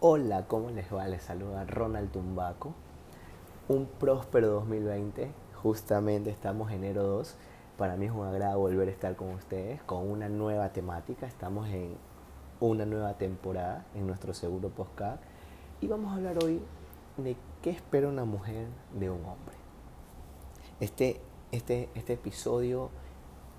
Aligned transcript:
Hola, 0.00 0.46
¿cómo 0.46 0.68
les 0.68 0.92
va? 0.92 1.08
Les 1.08 1.22
saluda 1.22 1.64
Ronald 1.64 2.12
Tumbaco. 2.12 2.74
Un 3.66 3.86
próspero 3.86 4.48
2020. 4.48 5.30
Justamente 5.54 6.28
estamos 6.28 6.70
enero 6.70 7.02
2. 7.02 7.34
Para 7.78 7.96
mí 7.96 8.04
es 8.04 8.12
un 8.12 8.26
agrado 8.26 8.58
volver 8.58 8.88
a 8.88 8.90
estar 8.90 9.16
con 9.16 9.30
ustedes 9.30 9.82
con 9.84 10.06
una 10.10 10.28
nueva 10.28 10.68
temática. 10.68 11.26
Estamos 11.26 11.70
en 11.70 11.96
una 12.60 12.84
nueva 12.84 13.14
temporada 13.14 13.86
en 13.94 14.06
nuestro 14.06 14.34
seguro 14.34 14.68
podcast. 14.68 15.22
Y 15.80 15.86
vamos 15.86 16.12
a 16.12 16.16
hablar 16.16 16.44
hoy 16.44 16.60
de 17.16 17.34
qué 17.62 17.70
espera 17.70 18.06
una 18.06 18.26
mujer 18.26 18.66
de 18.92 19.08
un 19.08 19.24
hombre. 19.24 19.56
Este, 20.78 21.22
este, 21.52 21.88
este 21.94 22.12
episodio 22.12 22.90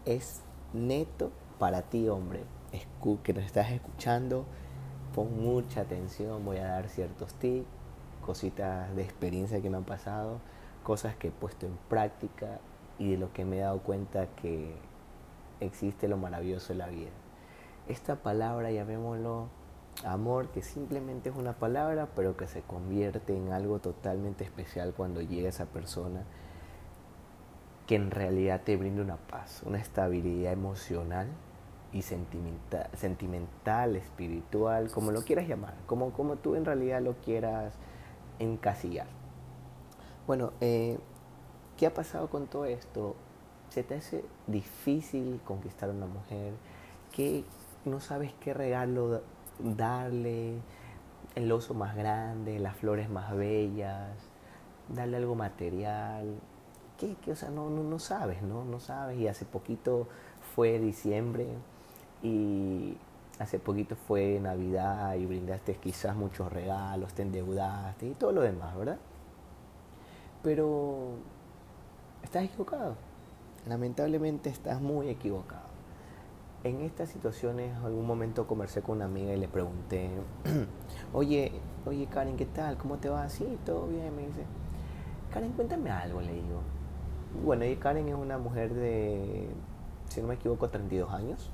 es 0.06 0.44
neto 0.72 1.32
para 1.58 1.82
ti, 1.82 2.08
hombre, 2.10 2.44
que 3.24 3.34
nos 3.34 3.44
estás 3.44 3.72
escuchando 3.72 4.46
pon 5.18 5.36
mucha 5.42 5.82
atención, 5.82 6.46
voy 6.46 6.58
a 6.58 6.68
dar 6.68 6.90
ciertos 6.90 7.34
tips, 7.34 7.66
cositas 8.24 8.96
de 8.96 9.02
experiencia 9.02 9.60
que 9.64 9.70
me 9.72 9.78
han 9.78 9.84
pasado, 9.84 10.40
cosas 10.84 11.16
que 11.16 11.30
he 11.30 11.32
puesto 11.32 11.66
en 11.66 11.76
práctica 11.90 12.60
y 13.00 13.10
de 13.10 13.18
lo 13.18 13.34
que 13.34 13.44
me 13.44 13.58
he 13.58 13.62
dado 13.62 13.80
cuenta 13.80 14.28
que 14.36 14.76
existe 15.60 16.08
lo 16.08 16.18
maravilloso 16.18 16.68
de 16.74 16.76
la 16.78 16.88
vida. 16.90 17.10
Esta 17.88 18.18
palabra, 18.18 18.70
llamémoslo 18.70 19.48
amor, 20.06 20.50
que 20.50 20.62
simplemente 20.62 21.30
es 21.30 21.36
una 21.36 21.54
palabra, 21.54 22.10
pero 22.16 22.38
que 22.38 22.46
se 22.46 22.62
convierte 22.62 23.36
en 23.36 23.52
algo 23.54 23.80
totalmente 23.80 24.44
especial 24.44 24.94
cuando 24.96 25.22
llega 25.24 25.50
esa 25.50 25.66
persona 25.66 26.26
que 27.88 27.96
en 27.96 28.12
realidad 28.12 28.62
te 28.64 28.78
brinda 28.78 29.02
una 29.02 29.18
paz, 29.18 29.64
una 29.66 29.80
estabilidad 29.80 30.54
emocional 30.54 31.26
y 31.94 32.02
sentimental, 32.02 32.90
sentimental, 32.94 33.96
espiritual, 33.96 34.92
como 34.92 35.12
lo 35.12 35.22
quieras 35.22 35.48
llamar, 35.48 35.74
como, 35.86 36.12
como 36.12 36.36
tú 36.36 36.56
en 36.56 36.66
realidad 36.66 37.02
lo 37.02 37.14
quieras 37.16 37.74
encasillar. 38.40 39.08
Bueno, 40.26 40.52
eh, 40.62 41.00
¿qué 41.78 41.86
ha 41.88 41.94
pasado 41.94 42.30
con 42.30 42.48
todo 42.48 42.66
esto? 42.66 43.16
¿Se 43.70 43.84
te 43.84 43.96
hace 43.96 44.26
difícil 44.48 45.40
conquistar 45.46 45.90
a 45.90 45.94
una 45.94 46.08
mujer? 46.08 46.54
que 47.12 47.44
no 47.86 48.00
sabes 48.00 48.32
qué 48.40 48.54
regalo 48.54 49.22
darle? 49.60 50.60
El 51.36 51.52
oso 51.52 51.74
más 51.74 51.96
grande, 51.96 52.58
las 52.58 52.76
flores 52.76 53.10
más 53.10 53.36
bellas, 53.36 54.18
darle 54.88 55.18
algo 55.18 55.36
material. 55.36 56.40
¿Qué? 56.98 57.16
O 57.32 57.36
sea, 57.36 57.50
no, 57.50 57.70
no, 57.70 57.84
no 57.84 58.00
sabes, 58.00 58.42
¿no? 58.42 58.66
No 58.66 58.80
sabes. 58.80 59.20
Y 59.20 59.28
hace 59.28 59.46
poquito 59.46 60.08
fue 60.56 60.80
diciembre 60.80 61.48
y 62.24 62.98
hace 63.40 63.60
poquito 63.60 63.96
fue 63.96 64.40
Navidad 64.40 65.16
y 65.16 65.26
brindaste 65.26 65.76
quizás 65.76 66.16
muchos 66.16 66.52
regalos, 66.52 67.14
te 67.14 67.22
endeudaste 67.22 68.08
y 68.08 68.14
todo 68.14 68.32
lo 68.32 68.42
demás, 68.42 68.76
¿verdad? 68.76 68.98
Pero 70.44 71.10
estás 72.24 72.44
equivocado. 72.44 72.96
Lamentablemente 73.68 74.50
estás 74.50 74.82
muy 74.82 75.10
equivocado. 75.10 75.68
En 76.64 76.82
estas 76.82 77.10
situaciones, 77.10 77.76
algún 77.84 78.08
momento 78.08 78.48
conversé 78.48 78.82
con 78.82 78.98
una 78.98 79.06
amiga 79.06 79.34
y 79.34 79.38
le 79.38 79.48
pregunté, 79.48 80.10
oye, 81.14 81.52
oye 81.86 82.08
Karen, 82.08 82.36
¿qué 82.38 82.46
tal? 82.46 82.78
¿Cómo 82.78 82.98
te 82.98 83.10
va? 83.10 83.24
así? 83.24 83.46
todo 83.66 83.88
bien, 83.88 84.16
me 84.16 84.24
dice. 84.26 84.44
Karen, 85.32 85.52
cuéntame 85.52 85.92
algo, 85.92 86.22
le 86.22 86.34
digo. 86.34 86.62
Bueno, 87.46 87.66
y 87.66 87.76
Karen 87.76 88.08
es 88.08 88.16
una 88.16 88.38
mujer 88.38 88.74
de, 88.74 89.48
si 90.10 90.22
no 90.22 90.28
me 90.28 90.36
equivoco, 90.36 90.70
32 90.70 91.14
años 91.14 91.52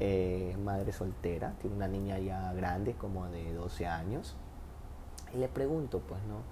eh, 0.00 0.56
madre 0.62 0.92
soltera, 0.92 1.54
tiene 1.60 1.76
una 1.76 1.88
niña 1.88 2.18
ya 2.18 2.52
grande, 2.52 2.94
como 2.94 3.26
de 3.28 3.52
12 3.54 3.86
años. 3.86 4.36
Y 5.34 5.38
le 5.38 5.48
pregunto, 5.48 6.00
pues, 6.00 6.20
¿no? 6.24 6.42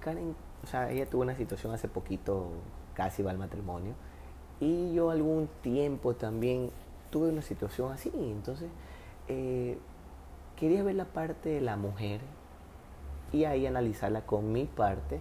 Karen, 0.00 0.34
o 0.62 0.66
sea, 0.66 0.90
ella 0.90 1.06
tuvo 1.06 1.22
una 1.22 1.34
situación 1.36 1.72
hace 1.72 1.88
poquito, 1.88 2.50
casi 2.94 3.22
va 3.22 3.30
al 3.30 3.38
matrimonio. 3.38 3.94
Y 4.60 4.92
yo 4.94 5.10
algún 5.10 5.48
tiempo 5.62 6.14
también 6.14 6.70
tuve 7.10 7.30
una 7.30 7.42
situación 7.42 7.92
así. 7.92 8.12
Entonces, 8.14 8.70
eh, 9.28 9.78
quería 10.56 10.82
ver 10.82 10.94
la 10.94 11.06
parte 11.06 11.48
de 11.48 11.60
la 11.60 11.76
mujer 11.76 12.20
y 13.32 13.44
ahí 13.44 13.66
analizarla 13.66 14.26
con 14.26 14.52
mi 14.52 14.66
parte 14.66 15.20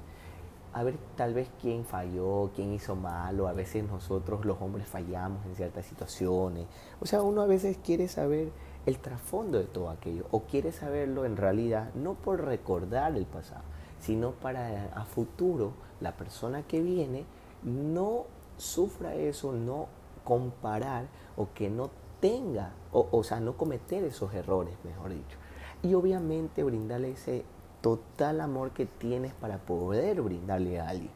a 0.73 0.83
ver 0.83 0.97
tal 1.17 1.33
vez 1.33 1.49
quién 1.61 1.83
falló, 1.85 2.51
quién 2.55 2.73
hizo 2.73 2.95
mal, 2.95 3.45
a 3.45 3.53
veces 3.53 3.83
nosotros 3.83 4.45
los 4.45 4.61
hombres 4.61 4.87
fallamos 4.87 5.45
en 5.45 5.55
ciertas 5.55 5.85
situaciones. 5.85 6.67
O 6.99 7.05
sea, 7.05 7.21
uno 7.21 7.41
a 7.41 7.45
veces 7.45 7.77
quiere 7.83 8.07
saber 8.07 8.51
el 8.85 8.99
trasfondo 8.99 9.57
de 9.57 9.65
todo 9.65 9.89
aquello, 9.89 10.25
o 10.31 10.41
quiere 10.41 10.71
saberlo 10.71 11.25
en 11.25 11.37
realidad 11.37 11.93
no 11.93 12.13
por 12.13 12.43
recordar 12.43 13.15
el 13.15 13.25
pasado, 13.25 13.63
sino 13.99 14.31
para 14.31 14.85
a 14.95 15.05
futuro 15.05 15.73
la 15.99 16.15
persona 16.15 16.63
que 16.63 16.81
viene 16.81 17.25
no 17.63 18.25
sufra 18.57 19.15
eso, 19.15 19.51
no 19.51 19.87
comparar 20.23 21.07
o 21.35 21.49
que 21.53 21.69
no 21.69 21.89
tenga, 22.19 22.73
o, 22.91 23.07
o 23.11 23.23
sea, 23.23 23.39
no 23.39 23.57
cometer 23.57 24.03
esos 24.03 24.33
errores, 24.33 24.73
mejor 24.83 25.11
dicho. 25.11 25.37
Y 25.83 25.93
obviamente 25.95 26.63
brindarle 26.63 27.11
ese 27.11 27.43
total 27.81 28.41
amor 28.41 28.71
que 28.71 28.85
tienes 28.85 29.33
para 29.33 29.57
poder 29.57 30.21
brindarle 30.21 30.79
a 30.79 30.89
alguien. 30.89 31.11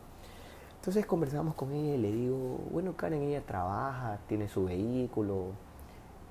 Entonces 0.77 1.05
conversamos 1.05 1.55
con 1.55 1.71
ella 1.71 1.95
y 1.95 1.97
le 1.97 2.11
digo, 2.11 2.59
bueno 2.71 2.95
Karen, 2.95 3.23
ella 3.23 3.41
trabaja, 3.41 4.19
tiene 4.27 4.47
su 4.47 4.65
vehículo, 4.65 5.47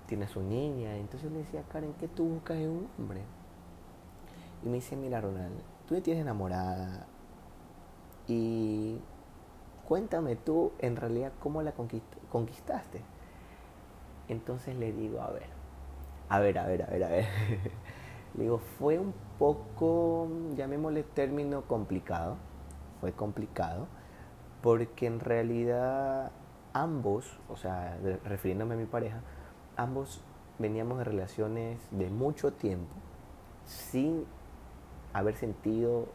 tiene 0.07 0.29
su 0.29 0.43
niña. 0.43 0.97
Entonces 0.97 1.33
le 1.33 1.39
decía, 1.39 1.63
Karen, 1.73 1.95
¿qué 1.99 2.09
tú 2.09 2.25
buscas 2.29 2.59
en 2.59 2.71
un 2.71 2.89
hombre? 2.99 3.21
Y 4.65 4.69
me 4.69 4.75
dice, 4.75 4.97
mira 4.97 5.21
Ronald, 5.21 5.55
tú 5.89 5.95
me 5.95 6.01
tienes 6.01 6.23
enamorada 6.23 7.07
y 8.27 8.99
cuéntame 9.87 10.37
tú 10.37 10.73
en 10.79 10.97
realidad 10.97 11.33
cómo 11.41 11.63
la 11.63 11.73
conquistaste. 11.73 13.03
Entonces 14.29 14.77
le 14.77 14.93
digo, 14.93 15.21
a 15.21 15.31
ver, 15.31 15.49
a 16.29 16.39
ver, 16.39 16.59
a 16.59 16.67
ver, 16.67 16.83
a 16.83 16.87
ver, 16.87 17.05
a 17.05 17.09
ver. 17.09 17.27
Digo, 18.35 18.59
fue 18.59 18.99
un 18.99 19.15
poco, 19.39 20.29
llamémosle 20.57 21.05
término 21.05 21.63
complicado, 21.63 22.37
fue 23.01 23.13
complicado, 23.13 23.87
porque 24.61 25.07
en 25.07 25.21
realidad 25.21 26.33
ambos, 26.73 27.39
o 27.49 27.57
sea, 27.57 27.97
refiriéndome 28.25 28.75
a 28.75 28.79
mi 28.79 28.87
pareja, 28.87 29.21
ambos 29.77 30.21
veníamos 30.59 30.99
de 30.99 31.05
relaciones 31.05 31.81
de 31.91 32.11
mucho 32.11 32.53
tiempo 32.53 32.93
sin 33.65 34.25
haber 35.13 35.37
sentido 35.37 36.07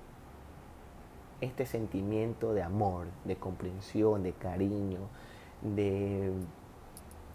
este 1.41 1.65
sentimiento 1.65 2.53
de 2.53 2.63
amor, 2.63 3.07
de 3.23 3.37
comprensión, 3.37 4.23
de 4.23 4.33
cariño, 4.33 4.99
de 5.61 6.33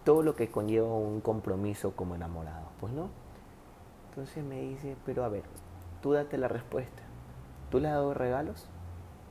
todo 0.05 0.23
lo 0.23 0.37
que 0.37 0.51
conlleva 0.51 0.95
un 0.95 1.21
compromiso 1.21 1.97
como 1.97 2.15
enamorado, 2.15 2.67
pues 2.81 2.93
no. 2.93 3.24
Entonces 4.15 4.45
me 4.45 4.61
dice, 4.61 4.95
pero 5.05 5.25
a 5.25 5.29
ver, 5.29 5.43
tú 6.01 6.13
date 6.13 6.39
la 6.39 6.47
respuesta. 6.47 7.03
¿Tú 7.69 7.81
le 7.81 7.89
has 7.89 7.95
dado 7.95 8.15
regalos? 8.15 8.69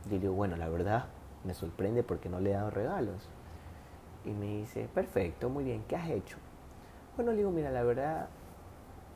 Y 0.05 0.09
le 0.09 0.19
digo, 0.19 0.33
bueno, 0.33 0.57
la 0.57 0.67
verdad 0.67 1.05
me 1.45 1.53
sorprende 1.53 2.03
porque 2.03 2.27
no 2.27 2.41
le 2.41 2.49
he 2.49 2.53
dado 2.53 2.69
regalos. 2.69 3.29
Y 4.25 4.31
me 4.31 4.57
dice, 4.57 4.89
perfecto, 4.93 5.47
muy 5.47 5.63
bien, 5.63 5.85
¿qué 5.87 5.95
has 5.95 6.09
hecho? 6.09 6.35
Bueno, 7.15 7.31
le 7.31 7.37
digo, 7.37 7.51
mira, 7.51 7.71
la 7.71 7.83
verdad 7.83 8.27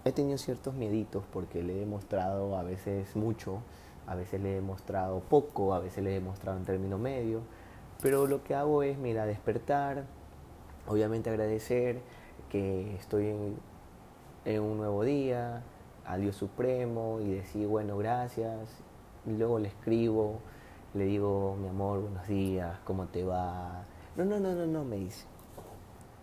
he 0.05 0.13
tenido 0.13 0.37
ciertos 0.37 0.73
mieditos 0.73 1.25
porque 1.33 1.61
le 1.61 1.75
he 1.75 1.79
demostrado 1.79 2.57
a 2.57 2.63
veces 2.63 3.17
mucho, 3.17 3.59
a 4.05 4.15
veces 4.15 4.41
le 4.41 4.51
he 4.51 4.55
demostrado 4.55 5.19
poco, 5.19 5.73
a 5.73 5.79
veces 5.79 6.01
le 6.01 6.11
he 6.11 6.13
demostrado 6.13 6.57
en 6.57 6.63
término 6.63 6.97
medio, 6.97 7.41
pero 8.01 8.25
lo 8.25 8.41
que 8.41 8.55
hago 8.55 8.83
es, 8.83 8.97
mira, 8.97 9.25
despertar, 9.25 10.05
obviamente 10.87 11.29
agradecer 11.29 11.99
que 12.49 12.95
estoy 12.95 13.27
en, 13.27 13.57
en 14.47 14.63
un 14.63 14.77
nuevo 14.77 15.03
día, 15.03 15.61
al 16.05 16.21
Dios 16.21 16.37
Supremo 16.37 17.19
y 17.19 17.31
decir, 17.31 17.67
bueno, 17.67 17.97
gracias. 17.97 18.69
Y 19.25 19.31
luego 19.31 19.59
le 19.59 19.67
escribo, 19.67 20.39
le 20.93 21.03
digo, 21.03 21.57
mi 21.59 21.67
amor, 21.67 21.99
buenos 21.99 22.25
días, 22.27 22.77
¿cómo 22.85 23.07
te 23.07 23.25
va? 23.25 23.83
No, 24.15 24.23
no, 24.23 24.39
no, 24.39 24.53
no, 24.53 24.65
no, 24.65 24.85
me 24.85 24.95
dice. 24.95 25.25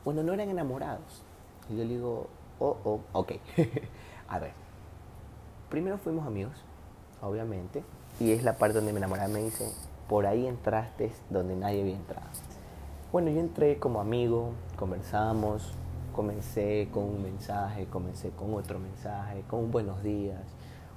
Bueno, 0.07 0.23
no 0.23 0.33
eran 0.33 0.49
enamorados. 0.49 1.23
Y 1.69 1.77
yo 1.77 1.85
le 1.85 1.91
digo, 1.91 2.29
oh, 2.61 2.79
oh, 2.85 3.01
ok. 3.13 3.33
A 4.29 4.39
ver, 4.39 4.53
primero 5.69 5.99
fuimos 5.99 6.27
amigos, 6.27 6.55
obviamente, 7.21 7.85
y 8.21 8.33
es 8.33 8.43
la 8.43 8.57
parte 8.57 8.77
donde 8.77 8.95
me 8.95 9.01
enamoré, 9.01 9.29
me 9.29 9.43
dice, 9.43 9.71
por 10.09 10.25
ahí 10.25 10.47
entraste 10.47 11.13
donde 11.29 11.57
nadie 11.57 11.83
había 11.83 11.97
entrado. 11.97 12.27
Bueno, 13.13 13.31
yo 13.31 13.41
entré 13.41 13.79
como 13.79 14.01
amigo, 14.01 14.53
conversamos, 14.77 15.75
comencé 16.15 16.89
con 16.93 17.03
un 17.03 17.23
mensaje, 17.23 17.87
comencé 17.87 18.31
con 18.31 18.55
otro 18.55 18.79
mensaje, 18.79 19.43
con 19.49 19.65
un 19.65 19.71
buenos 19.73 20.03
días, 20.03 20.41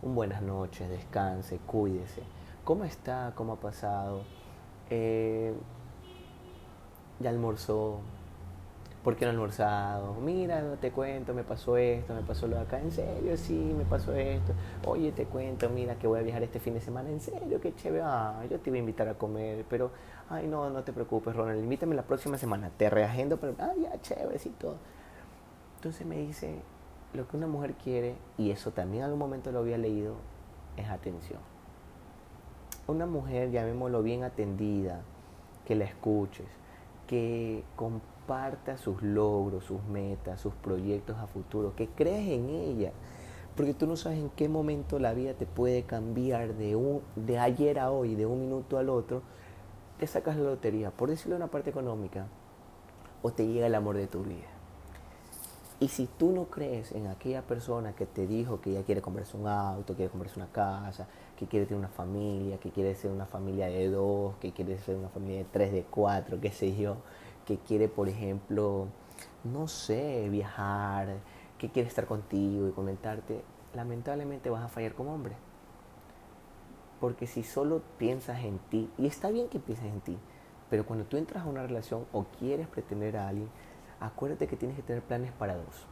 un 0.01 0.15
buenas 0.15 0.41
noches, 0.43 0.87
descanse, 0.89 1.57
cuídese. 1.65 2.21
¿Cómo 2.63 2.83
está? 2.85 3.33
¿Cómo 3.35 3.53
ha 3.53 3.59
pasado? 3.59 4.21
Eh, 4.89 5.53
ya 7.19 7.31
almorzó. 7.31 7.99
¿por 9.03 9.15
qué 9.15 9.23
no 9.23 9.31
almorzado? 9.31 10.15
Mira, 10.15 10.61
te 10.81 10.91
cuento, 10.91 11.33
me 11.33 11.43
pasó 11.43 11.77
esto, 11.77 12.13
me 12.13 12.23
pasó 12.23 12.45
lo 12.45 12.57
de 12.57 12.63
acá, 12.63 12.77
en 12.77 12.91
serio, 12.91 13.37
sí, 13.37 13.73
me 13.77 13.85
pasó 13.85 14.13
esto. 14.13 14.51
Oye, 14.85 15.13
te 15.13 15.23
cuento, 15.23 15.69
mira, 15.69 15.95
que 15.95 16.07
voy 16.07 16.19
a 16.19 16.23
viajar 16.23 16.43
este 16.43 16.59
fin 16.59 16.73
de 16.73 16.81
semana, 16.81 17.09
en 17.09 17.21
serio, 17.21 17.61
qué 17.61 17.73
chévere, 17.73 18.03
ah, 18.05 18.43
yo 18.49 18.59
te 18.59 18.69
iba 18.69 18.75
a 18.75 18.79
invitar 18.79 19.07
a 19.07 19.13
comer, 19.13 19.63
pero, 19.69 19.91
ay, 20.29 20.47
no, 20.47 20.69
no 20.69 20.83
te 20.83 20.91
preocupes, 20.91 21.33
Ronald, 21.33 21.63
invítame 21.63 21.95
la 21.95 22.03
próxima 22.03 22.37
semana, 22.37 22.69
te 22.75 22.89
reagendo, 22.89 23.37
pero, 23.37 23.55
ah, 23.59 23.71
ya, 23.81 23.97
chévere, 24.01 24.39
sí, 24.39 24.53
todo. 24.59 24.75
Entonces 25.77 26.07
me 26.07 26.17
dice, 26.17 26.59
lo 27.13 27.27
que 27.27 27.37
una 27.37 27.45
mujer 27.45 27.75
quiere, 27.75 28.15
y 28.35 28.49
eso 28.49 28.71
también 28.71 29.03
algún 29.03 29.19
momento 29.19 29.51
lo 29.51 29.59
había 29.59 29.77
leído, 29.77 30.15
es 30.75 30.89
atención. 30.89 31.39
Una 32.87 33.05
mujer, 33.05 33.51
llamémoslo 33.51 34.01
bien 34.01 34.23
atendida, 34.23 35.01
que 35.65 35.75
la 35.75 35.85
escuches, 35.85 36.47
que 37.05 37.63
comparta 37.75 38.77
sus 38.77 39.03
logros, 39.03 39.65
sus 39.65 39.83
metas, 39.83 40.41
sus 40.41 40.53
proyectos 40.55 41.17
a 41.17 41.27
futuro, 41.27 41.75
que 41.75 41.87
crees 41.89 42.27
en 42.27 42.49
ella, 42.49 42.91
porque 43.55 43.75
tú 43.75 43.85
no 43.85 43.97
sabes 43.97 44.17
en 44.17 44.31
qué 44.31 44.49
momento 44.49 44.97
la 44.97 45.13
vida 45.13 45.35
te 45.35 45.45
puede 45.45 45.83
cambiar 45.83 46.55
de, 46.55 46.75
un, 46.75 47.01
de 47.15 47.37
ayer 47.37 47.77
a 47.77 47.91
hoy, 47.91 48.15
de 48.15 48.25
un 48.25 48.41
minuto 48.41 48.79
al 48.79 48.89
otro, 48.89 49.21
te 49.99 50.07
sacas 50.07 50.37
la 50.37 50.43
lotería, 50.43 50.89
por 50.89 51.09
decirlo 51.09 51.35
en 51.35 51.43
una 51.43 51.51
parte 51.51 51.69
económica, 51.69 52.25
o 53.21 53.31
te 53.31 53.45
llega 53.45 53.67
el 53.67 53.75
amor 53.75 53.95
de 53.97 54.07
tu 54.07 54.23
vida. 54.23 54.56
Y 55.79 55.89
si 55.89 56.07
tú 56.07 56.31
no 56.31 56.45
crees 56.45 56.91
en 56.91 57.05
aquella 57.05 57.43
persona 57.43 57.93
que 57.93 58.07
te 58.07 58.25
dijo 58.25 58.59
que 58.61 58.71
ella 58.71 58.83
quiere 58.83 59.01
comprarse 59.01 59.37
un 59.37 59.47
auto, 59.47 59.93
quiere 59.93 60.09
comprarse 60.09 60.39
una 60.39 60.51
casa, 60.51 61.07
que 61.37 61.45
quiere 61.45 61.67
tener 61.67 61.77
una 61.77 61.89
familia, 61.89 62.57
que 62.57 62.71
quiere 62.71 62.95
ser 62.95 63.11
una 63.11 63.27
familia 63.27 63.67
de 63.67 63.87
dos, 63.89 64.35
que 64.37 64.51
quiere 64.53 64.79
ser 64.79 64.95
una 64.95 65.09
familia 65.09 65.37
de 65.39 65.45
tres, 65.45 65.71
de 65.71 65.83
cuatro, 65.83 66.41
qué 66.41 66.51
sé 66.51 66.75
yo, 66.75 66.97
que 67.45 67.59
quiere, 67.59 67.89
por 67.89 68.09
ejemplo, 68.09 68.87
no 69.43 69.67
sé, 69.67 70.27
viajar, 70.29 71.17
que 71.59 71.69
quiere 71.69 71.87
estar 71.87 72.07
contigo 72.07 72.67
y 72.67 72.71
comentarte, 72.71 73.43
lamentablemente 73.75 74.49
vas 74.49 74.63
a 74.63 74.69
fallar 74.69 74.95
como 74.95 75.13
hombre. 75.13 75.35
Porque 76.99 77.27
si 77.27 77.43
solo 77.43 77.83
piensas 77.99 78.43
en 78.43 78.57
ti, 78.57 78.89
y 78.97 79.05
está 79.05 79.29
bien 79.29 79.47
que 79.47 79.59
pienses 79.59 79.85
en 79.85 80.01
ti, 80.01 80.17
pero 80.71 80.87
cuando 80.87 81.05
tú 81.05 81.17
entras 81.17 81.43
a 81.45 81.49
una 81.49 81.61
relación 81.61 82.05
o 82.11 82.25
quieres 82.39 82.67
pretender 82.67 83.15
a 83.17 83.27
alguien, 83.27 83.49
acuérdate 83.99 84.47
que 84.47 84.57
tienes 84.57 84.77
que 84.77 84.83
tener 84.83 85.01
planes 85.01 85.31
para 85.31 85.55
dos. 85.55 85.87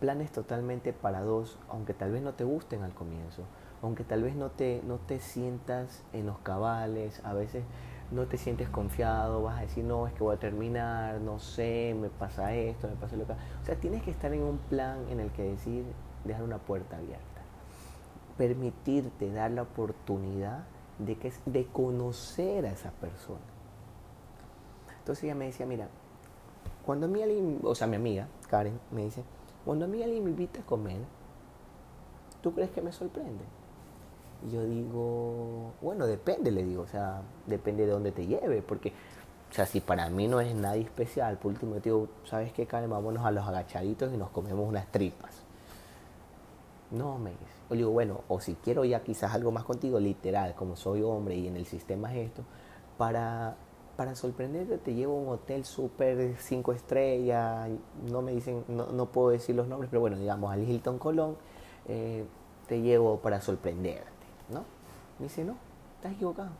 Planes 0.00 0.32
totalmente 0.32 0.92
para 0.92 1.20
dos, 1.20 1.58
aunque 1.68 1.94
tal 1.94 2.12
vez 2.12 2.22
no 2.22 2.34
te 2.34 2.44
gusten 2.44 2.82
al 2.82 2.92
comienzo, 2.92 3.44
aunque 3.82 4.04
tal 4.04 4.22
vez 4.22 4.34
no 4.34 4.50
te, 4.50 4.82
no 4.86 4.96
te 4.98 5.20
sientas 5.20 6.02
en 6.12 6.26
los 6.26 6.38
cabales, 6.38 7.20
a 7.24 7.32
veces 7.32 7.64
no 8.10 8.26
te 8.26 8.36
sientes 8.36 8.68
confiado, 8.68 9.42
vas 9.42 9.58
a 9.58 9.62
decir, 9.62 9.84
no, 9.84 10.06
es 10.06 10.12
que 10.12 10.22
voy 10.22 10.36
a 10.36 10.38
terminar, 10.38 11.20
no 11.20 11.38
sé, 11.38 11.96
me 11.98 12.08
pasa 12.08 12.54
esto, 12.54 12.88
me 12.88 12.96
pasa 12.96 13.16
lo 13.16 13.26
que... 13.26 13.32
O 13.32 13.64
sea, 13.64 13.76
tienes 13.76 14.02
que 14.02 14.10
estar 14.10 14.32
en 14.32 14.42
un 14.42 14.58
plan 14.58 15.06
en 15.10 15.20
el 15.20 15.30
que 15.32 15.42
decir, 15.42 15.84
dejar 16.24 16.42
una 16.42 16.58
puerta 16.58 16.96
abierta, 16.96 17.42
permitirte 18.36 19.32
dar 19.32 19.50
la 19.50 19.62
oportunidad 19.62 20.64
de, 20.98 21.16
que, 21.16 21.32
de 21.46 21.66
conocer 21.66 22.66
a 22.66 22.72
esa 22.72 22.90
persona. 22.92 23.40
Entonces 24.98 25.24
ella 25.24 25.34
me 25.34 25.46
decía, 25.46 25.66
mira, 25.66 25.88
cuando 26.84 27.06
a 27.06 27.08
mí 27.08 27.22
alguien, 27.22 27.60
o 27.62 27.74
sea, 27.74 27.86
mi 27.86 27.96
amiga, 27.96 28.28
Karen, 28.48 28.78
me 28.90 29.04
dice, 29.04 29.22
cuando 29.64 29.86
a 29.86 29.88
mí 29.88 30.02
alguien 30.02 30.24
me 30.24 30.30
invita 30.30 30.60
a 30.60 30.66
comer, 30.66 30.98
¿tú 32.42 32.52
crees 32.52 32.70
que 32.70 32.82
me 32.82 32.92
sorprende? 32.92 33.44
Y 34.46 34.52
yo 34.52 34.64
digo, 34.64 35.72
bueno, 35.80 36.06
depende, 36.06 36.50
le 36.50 36.62
digo, 36.64 36.82
o 36.82 36.86
sea, 36.86 37.22
depende 37.46 37.86
de 37.86 37.92
dónde 37.92 38.12
te 38.12 38.26
lleve, 38.26 38.60
porque, 38.60 38.92
o 39.50 39.54
sea, 39.54 39.64
si 39.64 39.80
para 39.80 40.08
mí 40.10 40.28
no 40.28 40.40
es 40.40 40.54
nada 40.54 40.76
especial, 40.76 41.38
por 41.38 41.52
último, 41.52 41.76
digo, 41.76 42.08
¿sabes 42.24 42.52
qué, 42.52 42.66
Karen? 42.66 42.90
Vámonos 42.90 43.24
a 43.24 43.30
los 43.30 43.46
agachaditos 43.46 44.12
y 44.12 44.16
nos 44.16 44.30
comemos 44.30 44.68
unas 44.68 44.86
tripas. 44.92 45.42
No, 46.90 47.18
me 47.18 47.30
dice. 47.30 47.42
O 47.70 47.74
digo, 47.74 47.90
bueno, 47.90 48.20
o 48.28 48.40
si 48.40 48.54
quiero 48.56 48.84
ya 48.84 49.02
quizás 49.02 49.34
algo 49.34 49.50
más 49.50 49.64
contigo, 49.64 49.98
literal, 49.98 50.54
como 50.54 50.76
soy 50.76 51.02
hombre 51.02 51.36
y 51.36 51.48
en 51.48 51.56
el 51.56 51.64
sistema 51.64 52.14
es 52.14 52.26
esto, 52.28 52.42
para 52.98 53.56
para 53.96 54.16
sorprenderte 54.16 54.78
te 54.78 54.94
llevo 54.94 55.16
a 55.16 55.22
un 55.22 55.28
hotel 55.28 55.64
súper 55.64 56.36
cinco 56.38 56.72
estrellas, 56.72 57.70
no 58.10 58.22
me 58.22 58.32
dicen, 58.32 58.64
no, 58.68 59.06
puedo 59.06 59.30
decir 59.30 59.54
los 59.54 59.68
nombres, 59.68 59.90
pero 59.90 60.00
bueno, 60.00 60.16
digamos 60.18 60.52
al 60.52 60.68
Hilton 60.68 60.98
Colón, 60.98 61.36
eh, 61.86 62.24
te 62.66 62.80
llevo 62.80 63.18
para 63.18 63.40
sorprenderte, 63.40 64.10
¿no? 64.50 64.64
Me 65.18 65.24
dice, 65.24 65.44
no, 65.44 65.56
estás 65.96 66.12
equivocado. 66.12 66.50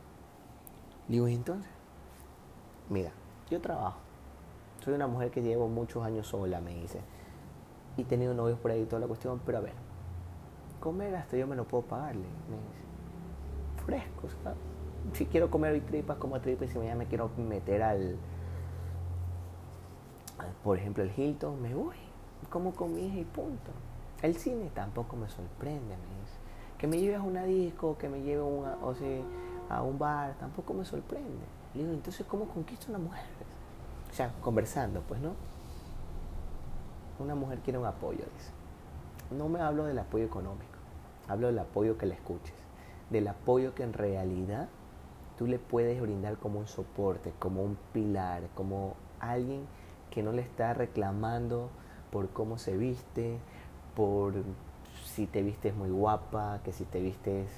digo, 1.07 1.27
¿y 1.27 1.33
entonces? 1.33 1.69
Mira, 2.89 3.11
yo 3.49 3.59
trabajo, 3.59 3.97
soy 4.83 4.93
una 4.93 5.07
mujer 5.07 5.31
que 5.31 5.41
llevo 5.41 5.67
muchos 5.67 6.03
años 6.03 6.27
sola, 6.27 6.61
me 6.61 6.73
dice, 6.73 7.01
y 7.97 8.03
he 8.03 8.05
tenido 8.05 8.33
novios 8.33 8.59
por 8.59 8.71
ahí 8.71 8.85
toda 8.85 9.01
la 9.01 9.07
cuestión, 9.07 9.41
pero 9.45 9.57
a 9.57 9.61
ver, 9.61 9.73
comer 10.79 11.15
hasta 11.15 11.35
yo 11.35 11.47
me 11.47 11.55
lo 11.55 11.65
puedo 11.65 11.83
pagarle, 11.83 12.21
me 12.21 12.57
dice, 12.57 13.83
fresco, 13.85 14.29
¿sabes? 14.43 14.74
Si 15.13 15.25
quiero 15.25 15.49
comer 15.49 15.81
tripas, 15.85 16.17
como 16.17 16.39
tripas 16.41 16.69
y 16.69 16.71
si 16.71 16.77
mañana 16.77 16.97
me 16.97 17.05
quiero 17.05 17.29
meter 17.37 17.83
al, 17.83 18.17
por 20.63 20.77
ejemplo, 20.77 21.03
el 21.03 21.11
Hilton, 21.15 21.61
me 21.61 21.73
voy, 21.73 21.95
como 22.49 22.73
comida 22.73 23.15
y 23.15 23.23
punto. 23.23 23.71
El 24.21 24.35
cine 24.35 24.69
tampoco 24.73 25.15
me 25.15 25.29
sorprende, 25.29 25.95
me 25.95 26.21
dice. 26.21 26.37
Que 26.77 26.87
me 26.87 26.99
lleves 26.99 27.19
a 27.19 27.23
una 27.23 27.43
disco, 27.43 27.97
que 27.97 28.09
me 28.09 28.21
lleve 28.21 28.41
una, 28.41 28.75
o 28.81 28.93
sea, 28.95 29.21
a 29.69 29.81
un 29.81 29.97
bar, 29.97 30.35
tampoco 30.39 30.73
me 30.73 30.85
sorprende. 30.85 31.45
Le 31.73 31.81
digo, 31.81 31.93
entonces, 31.93 32.25
¿cómo 32.25 32.45
conquisto 32.45 32.87
una 32.89 32.99
mujer? 32.99 33.23
O 34.09 34.13
sea, 34.13 34.33
conversando, 34.41 35.01
pues, 35.01 35.21
¿no? 35.21 35.33
Una 37.19 37.35
mujer 37.35 37.59
quiere 37.59 37.79
un 37.79 37.85
apoyo, 37.85 38.25
dice. 38.33 38.51
No 39.31 39.49
me 39.49 39.59
hablo 39.59 39.85
del 39.85 39.97
apoyo 39.99 40.25
económico, 40.25 40.77
hablo 41.27 41.47
del 41.47 41.59
apoyo 41.59 41.97
que 41.97 42.05
la 42.05 42.15
escuches, 42.15 42.55
del 43.09 43.27
apoyo 43.27 43.73
que 43.73 43.83
en 43.83 43.93
realidad 43.93 44.67
tú 45.37 45.47
le 45.47 45.59
puedes 45.59 46.01
brindar 46.01 46.37
como 46.37 46.59
un 46.59 46.67
soporte, 46.67 47.33
como 47.39 47.63
un 47.63 47.77
pilar, 47.93 48.43
como 48.55 48.95
alguien 49.19 49.65
que 50.09 50.23
no 50.23 50.31
le 50.31 50.41
está 50.41 50.73
reclamando 50.73 51.69
por 52.11 52.29
cómo 52.29 52.57
se 52.57 52.77
viste, 52.77 53.37
por 53.95 54.33
si 55.03 55.27
te 55.27 55.41
vistes 55.41 55.75
muy 55.75 55.89
guapa, 55.89 56.61
que 56.63 56.71
si 56.71 56.85
te 56.85 57.01
vistes 57.01 57.49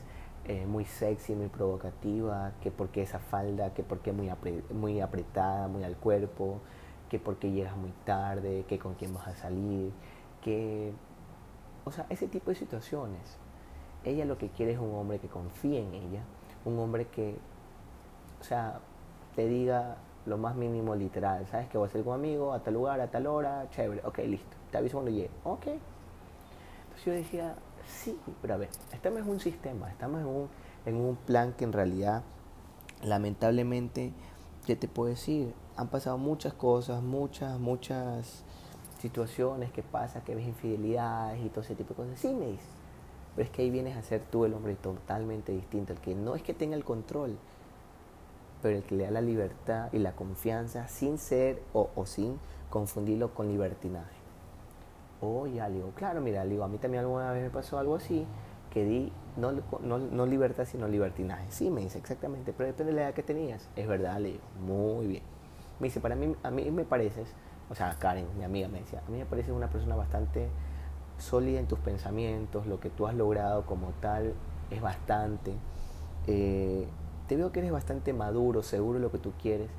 eh, 0.46 0.66
muy 0.66 0.86
sexy, 0.86 1.36
muy 1.36 1.48
provocativa, 1.48 2.54
que 2.62 2.72
porque 2.72 3.02
esa 3.02 3.20
falda, 3.20 3.74
que 3.74 3.84
porque 3.84 4.12
muy, 4.12 4.32
muy 4.74 5.02
apretada, 5.02 5.68
muy 5.68 5.84
al 5.84 5.98
cuerpo, 5.98 6.60
que 7.10 7.20
porque 7.20 7.52
llegas 7.52 7.76
muy 7.76 7.94
tarde, 8.06 8.66
que 8.68 8.80
con 8.80 8.96
quién 8.96 9.14
vas 9.14 9.28
a 9.28 9.36
salir, 9.36 9.92
que... 10.42 10.94
O 11.86 11.92
sea, 11.92 12.06
ese 12.10 12.28
tipo 12.28 12.50
de 12.50 12.56
situaciones. 12.56 13.38
Ella 14.04 14.26
lo 14.26 14.38
que 14.38 14.50
quiere 14.50 14.74
es 14.74 14.80
un 14.80 14.94
hombre 14.96 15.20
que 15.20 15.28
confíe 15.28 15.82
en 15.82 15.94
ella, 15.94 16.24
un 16.66 16.80
hombre 16.80 17.08
que 17.08 17.38
o 18.40 18.44
sea, 18.44 18.80
te 19.36 19.48
diga 19.48 19.98
lo 20.26 20.38
más 20.38 20.56
mínimo 20.56 20.96
literal. 20.96 21.48
¿Sabes 21.48 21.70
que 21.70 21.78
voy 21.78 21.88
a 21.88 21.92
ser 21.92 22.04
con 22.04 22.14
amigo 22.14 22.54
a 22.54 22.60
tal 22.60 22.74
lugar, 22.74 23.00
a 23.00 23.08
tal 23.08 23.28
hora? 23.28 23.68
Chévere, 23.72 24.02
ok, 24.06 24.20
listo. 24.20 24.58
Te 24.72 24.78
aviso 24.78 24.98
cuando 24.98 25.12
llegue. 25.12 25.32
Ok. 25.44 25.68
Entonces 25.68 27.06
yo 27.06 27.12
decía, 27.14 27.56
sí, 27.88 28.20
pero 28.42 28.56
a 28.56 28.58
ver, 28.58 28.70
estamos 28.92 29.22
en 29.22 29.30
un 29.30 29.40
sistema, 29.40 29.90
estamos 29.90 30.22
en 30.22 30.28
un, 30.28 30.50
en 30.86 30.96
un 30.96 31.16
plan 31.16 31.54
que 31.54 31.64
en 31.64 31.74
realidad, 31.74 32.24
lamentablemente, 33.04 34.14
¿qué 34.66 34.76
te 34.76 34.88
puedo 34.88 35.10
decir? 35.10 35.54
Han 35.76 35.88
pasado 35.88 36.18
muchas 36.18 36.54
cosas, 36.54 37.02
muchas, 37.02 37.60
muchas 37.60 38.44
situaciones 39.00 39.72
que 39.72 39.84
pasa, 39.84 40.24
que 40.24 40.36
ves 40.36 40.48
infidelidades 40.48 41.44
y 41.44 41.50
todo 41.50 41.62
ese 41.62 41.76
tipo 41.76 41.90
de 41.94 41.96
cosas. 41.96 42.20
Sí, 42.20 42.34
me 42.34 42.48
dices. 42.48 42.66
Pero 43.36 43.46
es 43.46 43.52
que 43.52 43.62
ahí 43.62 43.70
vienes 43.70 43.96
a 43.96 44.02
ser 44.02 44.22
tú 44.22 44.46
el 44.46 44.54
hombre 44.56 44.76
totalmente 44.76 45.52
distinto, 45.52 45.94
el 45.94 46.00
que 46.00 46.16
no 46.16 46.36
es 46.36 46.42
que 46.42 46.56
tenga 46.56 46.76
el 46.76 46.84
control, 46.84 47.38
pero 48.62 48.78
el 48.78 48.84
que 48.84 48.96
le 48.96 49.06
da 49.06 49.12
la 49.12 49.22
libertad 49.22 49.90
y 49.92 50.00
la 50.00 50.14
confianza 50.14 50.88
sin 50.88 51.18
ser 51.18 51.62
o, 51.74 51.90
sin 52.06 52.40
confundirlo 52.70 53.34
con 53.34 53.48
libertinaje. 53.48 54.16
O 55.22 55.48
ya 55.48 55.68
le 55.68 55.76
digo, 55.76 55.92
claro, 55.96 56.22
mira, 56.22 56.46
digo, 56.46 56.64
a 56.64 56.68
mí 56.68 56.78
también 56.78 57.04
alguna 57.04 57.32
vez 57.32 57.44
me 57.44 57.50
pasó 57.50 57.80
algo 57.80 57.96
así, 57.96 58.26
que 58.72 58.84
di 58.84 59.12
no, 59.36 59.52
no, 59.82 59.98
no 59.98 60.26
libertad, 60.26 60.66
sino 60.66 60.88
libertinaje. 60.88 61.46
Sí, 61.50 61.70
me 61.70 61.82
dice 61.82 61.98
exactamente, 61.98 62.54
pero 62.54 62.68
depende 62.68 62.92
de 62.92 62.98
la 62.98 63.04
edad 63.06 63.14
que 63.14 63.24
tenías. 63.24 63.70
Es 63.76 63.88
verdad, 63.88 64.20
le 64.20 64.34
digo, 64.34 64.44
muy 64.60 65.08
bien. 65.08 65.24
Me 65.80 65.88
dice, 65.88 66.00
para 66.00 66.16
mí, 66.16 66.36
a 66.44 66.52
mí 66.52 66.70
me 66.72 66.84
pareces, 66.84 67.30
o 67.70 67.76
sea, 67.76 67.96
Karen, 68.00 68.28
mi 68.38 68.44
amiga, 68.44 68.68
me 68.68 68.80
decía, 68.80 69.02
a 69.06 69.12
mí 69.12 69.18
me 69.18 69.26
pareces 69.26 69.52
una 69.54 69.70
persona 69.70 69.96
bastante 69.96 70.50
sólida 71.18 71.60
en 71.60 71.68
tus 71.68 71.80
pensamientos, 71.80 72.68
lo 72.68 72.80
que 72.80 72.90
tú 72.90 73.08
has 73.08 73.16
logrado 73.16 73.66
como 73.66 73.92
tal 74.02 74.34
es 74.70 74.82
bastante. 74.82 75.54
Eh, 76.28 76.88
te 77.28 77.36
veo 77.36 77.52
que 77.52 77.60
eres 77.60 77.72
bastante 77.72 78.14
maduro, 78.14 78.64
seguro 78.64 79.00
lo 79.00 79.12
que 79.12 79.18
tú 79.18 79.34
quieres, 79.42 79.70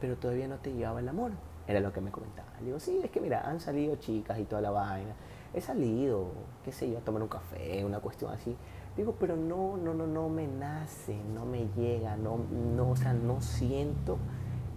pero 0.00 0.16
todavía 0.16 0.48
no 0.48 0.56
te 0.56 0.72
llevaba 0.72 1.00
el 1.00 1.08
amor. 1.08 1.32
Era 1.68 1.80
lo 1.80 1.92
que 1.92 2.00
me 2.00 2.10
comentaba. 2.10 2.48
Le 2.60 2.66
digo, 2.66 2.80
sí, 2.80 3.00
es 3.02 3.10
que 3.10 3.20
mira, 3.20 3.48
han 3.48 3.60
salido 3.60 3.96
chicas 3.96 4.38
y 4.38 4.44
toda 4.44 4.62
la 4.62 4.70
vaina. 4.70 5.14
He 5.52 5.60
salido, 5.60 6.28
qué 6.64 6.72
sé 6.72 6.90
yo, 6.90 6.98
a 6.98 7.00
tomar 7.00 7.22
un 7.22 7.28
café, 7.28 7.84
una 7.84 7.98
cuestión 8.00 8.30
así. 8.32 8.56
Digo, 8.96 9.16
pero 9.18 9.36
no, 9.36 9.76
no, 9.76 9.92
no, 9.92 10.06
no 10.06 10.28
me 10.28 10.46
nace, 10.46 11.16
no 11.34 11.44
me 11.44 11.68
llega, 11.76 12.16
no, 12.16 12.38
no, 12.38 12.90
o 12.90 12.96
sea, 12.96 13.12
no 13.12 13.40
siento 13.42 14.16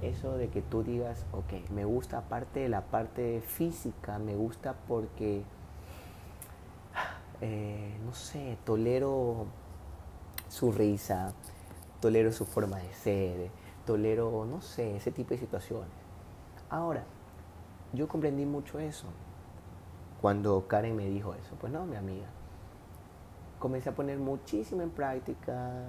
eso 0.02 0.38
de 0.38 0.50
que 0.50 0.62
tú 0.62 0.84
digas, 0.84 1.26
ok, 1.32 1.70
me 1.72 1.86
gusta 1.86 2.18
aparte 2.20 2.62
de 2.62 2.70
la 2.70 2.82
parte 2.82 3.42
física, 3.42 4.18
me 4.18 4.36
gusta 4.36 4.76
porque, 4.88 5.44
eh, 7.42 7.98
no 8.06 8.14
sé, 8.14 8.58
tolero 8.66 9.46
su 10.50 10.72
risa, 10.72 11.34
tolero 12.00 12.32
su 12.32 12.46
forma 12.46 12.78
de 12.78 12.94
ser, 12.94 13.50
tolero, 13.86 14.46
no 14.46 14.62
sé, 14.62 14.96
ese 14.96 15.12
tipo 15.12 15.30
de 15.32 15.38
situaciones. 15.38 15.90
Ahora, 16.70 17.04
yo 17.94 18.08
comprendí 18.08 18.46
mucho 18.46 18.80
eso 18.80 19.08
cuando 20.22 20.68
Karen 20.68 20.96
me 20.96 21.08
dijo 21.08 21.34
eso. 21.34 21.56
Pues 21.60 21.72
no, 21.72 21.86
mi 21.86 21.96
amiga. 21.96 22.28
Comencé 23.58 23.90
a 23.90 23.96
poner 23.96 24.20
muchísimo 24.20 24.82
en 24.82 24.90
práctica, 24.90 25.86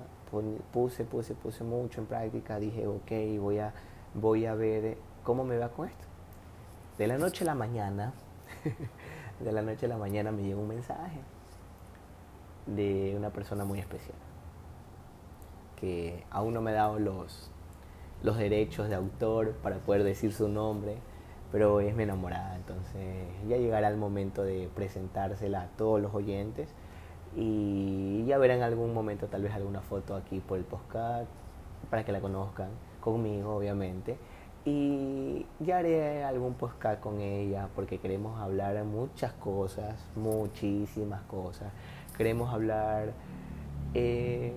puse, 0.73 1.05
puse, 1.05 1.35
puse 1.35 1.63
mucho 1.63 2.01
en 2.01 2.07
práctica, 2.07 2.59
dije, 2.59 2.87
ok, 2.87 3.41
voy 3.41 3.59
a, 3.59 3.73
voy 4.15 4.47
a 4.47 4.55
ver 4.55 4.99
cómo 5.23 5.45
me 5.45 5.57
va 5.57 5.69
con 5.69 5.89
esto. 5.89 6.05
De 6.99 7.07
la 7.07 7.17
noche 7.17 7.45
a 7.45 7.47
la 7.47 7.55
mañana, 7.55 8.13
de 9.41 9.53
la 9.53 9.63
noche 9.63 9.87
a 9.87 9.89
la 9.89 9.99
mañana 9.99 10.33
me 10.33 10.43
llegó 10.43 10.61
un 10.61 10.69
mensaje 10.69 11.21
de 12.67 13.15
una 13.17 13.31
persona 13.31 13.65
muy 13.65 13.79
especial, 13.79 14.19
que 15.81 16.25
aún 16.31 16.55
no 16.55 16.61
me 16.61 16.71
ha 16.71 16.75
dado 16.75 16.99
los, 16.99 17.51
los 18.23 18.37
derechos 18.37 18.89
de 18.89 18.95
autor 18.95 19.53
para 19.63 19.79
poder 19.79 20.05
decir 20.05 20.33
su 20.33 20.49
nombre, 20.49 20.97
pero 21.53 21.81
es 21.81 21.95
mi 21.97 22.05
enamorada, 22.05 22.57
entonces 22.57 23.27
ya 23.49 23.57
llegará 23.57 23.89
el 23.89 23.97
momento 23.97 24.43
de 24.43 24.69
presentársela 24.75 25.63
a 25.63 25.67
todos 25.77 26.01
los 26.01 26.15
oyentes 26.15 26.69
y 27.37 28.25
ya 28.27 28.39
verán 28.39 28.59
en 28.59 28.65
algún 28.65 28.93
momento 28.93 29.27
tal 29.27 29.43
vez 29.43 29.53
alguna 29.53 29.81
foto 29.81 30.17
aquí 30.17 30.41
por 30.41 30.59
el 30.59 30.65
postcard 30.65 31.27
para 31.89 32.05
que 32.05 32.13
la 32.13 32.21
conozcan 32.21 32.69
conmigo 33.01 33.57
obviamente. 33.57 34.19
Y 34.65 35.47
ya 35.59 35.79
haré 35.79 36.23
algún 36.23 36.53
postcard 36.55 37.01
con 37.01 37.21
ella 37.21 37.69
porque 37.75 37.99
queremos 37.99 38.39
hablar 38.39 38.85
muchas 38.85 39.33
cosas 39.33 39.95
muchísimas 40.15 41.23
cosas. 41.23 41.73
Queremos 42.17 42.53
hablar 42.53 43.13
eh, 43.95 44.53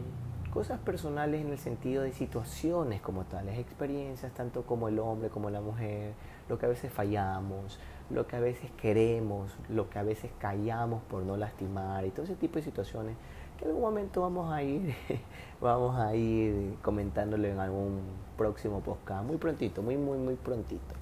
cosas 0.54 0.80
personales 0.80 1.42
en 1.42 1.50
el 1.50 1.58
sentido 1.58 2.04
de 2.04 2.12
situaciones 2.12 3.02
como 3.02 3.24
tales 3.24 3.58
experiencias 3.58 4.32
tanto 4.34 4.64
como 4.64 4.88
el 4.88 5.00
hombre 5.00 5.30
como 5.30 5.50
la 5.50 5.62
mujer 5.62 6.14
lo 6.48 6.60
que 6.60 6.68
a 6.68 6.70
veces 6.70 6.94
fallamos 6.94 7.80
lo 8.10 8.28
que 8.28 8.36
a 8.36 8.40
veces 8.40 8.70
queremos, 8.72 9.52
lo 9.70 9.90
que 9.90 10.00
a 10.00 10.04
veces 10.04 10.32
callamos 10.40 11.02
por 11.04 11.24
no 11.24 11.38
lastimar 11.38 12.06
y 12.06 12.12
todo 12.12 12.24
ese 12.24 12.36
tipo 12.36 12.56
de 12.56 12.62
situaciones 12.62 13.16
que 13.58 13.66
en 13.66 13.70
algún 13.70 13.84
momento 13.84 14.22
vamos 14.22 14.52
a 14.52 14.62
ir, 14.62 14.94
vamos 15.62 15.98
a 16.00 16.16
ir 16.16 16.76
comentándolo 16.82 17.48
en 17.48 17.60
algún 17.60 18.02
próximo 18.38 18.82
podcast, 18.82 19.26
muy 19.26 19.38
prontito, 19.38 19.82
muy, 19.82 19.98
muy, 19.98 20.18
muy 20.18 20.36
prontito. 20.36 20.96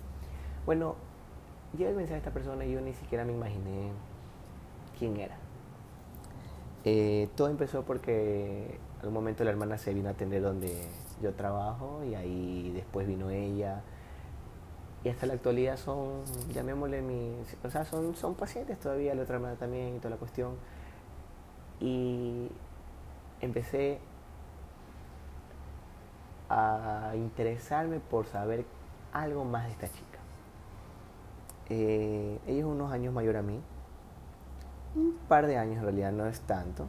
Bueno, 0.65 0.95
llega 1.77 1.89
el 1.89 1.95
mensaje 1.95 2.15
de 2.15 2.19
esta 2.19 2.31
persona 2.31 2.65
y 2.65 2.73
yo 2.73 2.81
ni 2.81 2.93
siquiera 2.93 3.25
me 3.25 3.33
imaginé 3.33 3.91
quién 4.97 5.17
era. 5.17 5.37
Eh, 6.83 7.29
todo 7.35 7.49
empezó 7.49 7.83
porque 7.83 8.79
algún 9.01 9.13
momento 9.13 9.43
la 9.43 9.51
hermana 9.51 9.77
se 9.77 9.93
vino 9.93 10.09
a 10.09 10.11
atender 10.11 10.41
donde 10.41 10.87
yo 11.21 11.33
trabajo 11.33 12.03
y 12.03 12.15
ahí 12.15 12.71
después 12.73 13.07
vino 13.07 13.29
ella 13.29 13.81
y 15.03 15.09
hasta 15.09 15.25
la 15.25 15.33
actualidad 15.33 15.77
son, 15.77 16.23
llamémosle 16.53 17.01
mi, 17.01 17.33
o 17.63 17.69
sea, 17.71 17.85
son, 17.85 18.15
son 18.15 18.35
pacientes 18.35 18.79
todavía, 18.79 19.15
la 19.15 19.23
otra 19.23 19.35
hermana 19.35 19.55
también 19.55 19.95
y 19.95 19.97
toda 19.97 20.11
la 20.11 20.17
cuestión. 20.17 20.55
Y 21.79 22.49
empecé 23.39 23.99
a 26.49 27.13
interesarme 27.15 27.99
por 27.99 28.27
saber 28.27 28.65
algo 29.11 29.43
más 29.43 29.65
de 29.65 29.71
esta 29.71 29.87
chica. 29.87 30.19
Eh, 31.69 32.39
ella 32.45 32.59
es 32.59 32.65
unos 32.65 32.91
años 32.91 33.11
mayor 33.11 33.37
a 33.37 33.41
mí, 33.41 33.59
un 34.95 35.17
par 35.27 35.47
de 35.47 35.57
años 35.57 35.77
en 35.77 35.83
realidad, 35.83 36.11
no 36.11 36.27
es 36.27 36.41
tanto. 36.41 36.85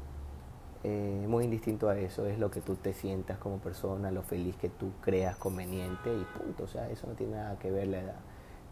Eh, 0.85 1.27
muy 1.29 1.45
indistinto 1.45 1.89
a 1.89 1.97
eso, 1.97 2.27
es 2.27 2.41
lo 2.41 2.51
que 2.51 2.61
tú 2.61 2.75
te 2.75 2.93
sientas 2.93 3.39
como 3.39 3.59
persona, 3.59 4.11
lo 4.11 4.23
feliz 4.23 4.57
que 4.57 4.69
tú 4.69 4.91
creas 5.01 5.37
conveniente 5.37 6.11
y 6.13 6.25
punto. 6.39 6.65
O 6.65 6.67
sea, 6.67 6.89
eso 6.91 7.07
no 7.07 7.15
tiene 7.15 7.37
nada 7.37 7.59
que 7.59 7.71
ver 7.71 7.89
la 7.89 8.01
edad. 8.01 8.21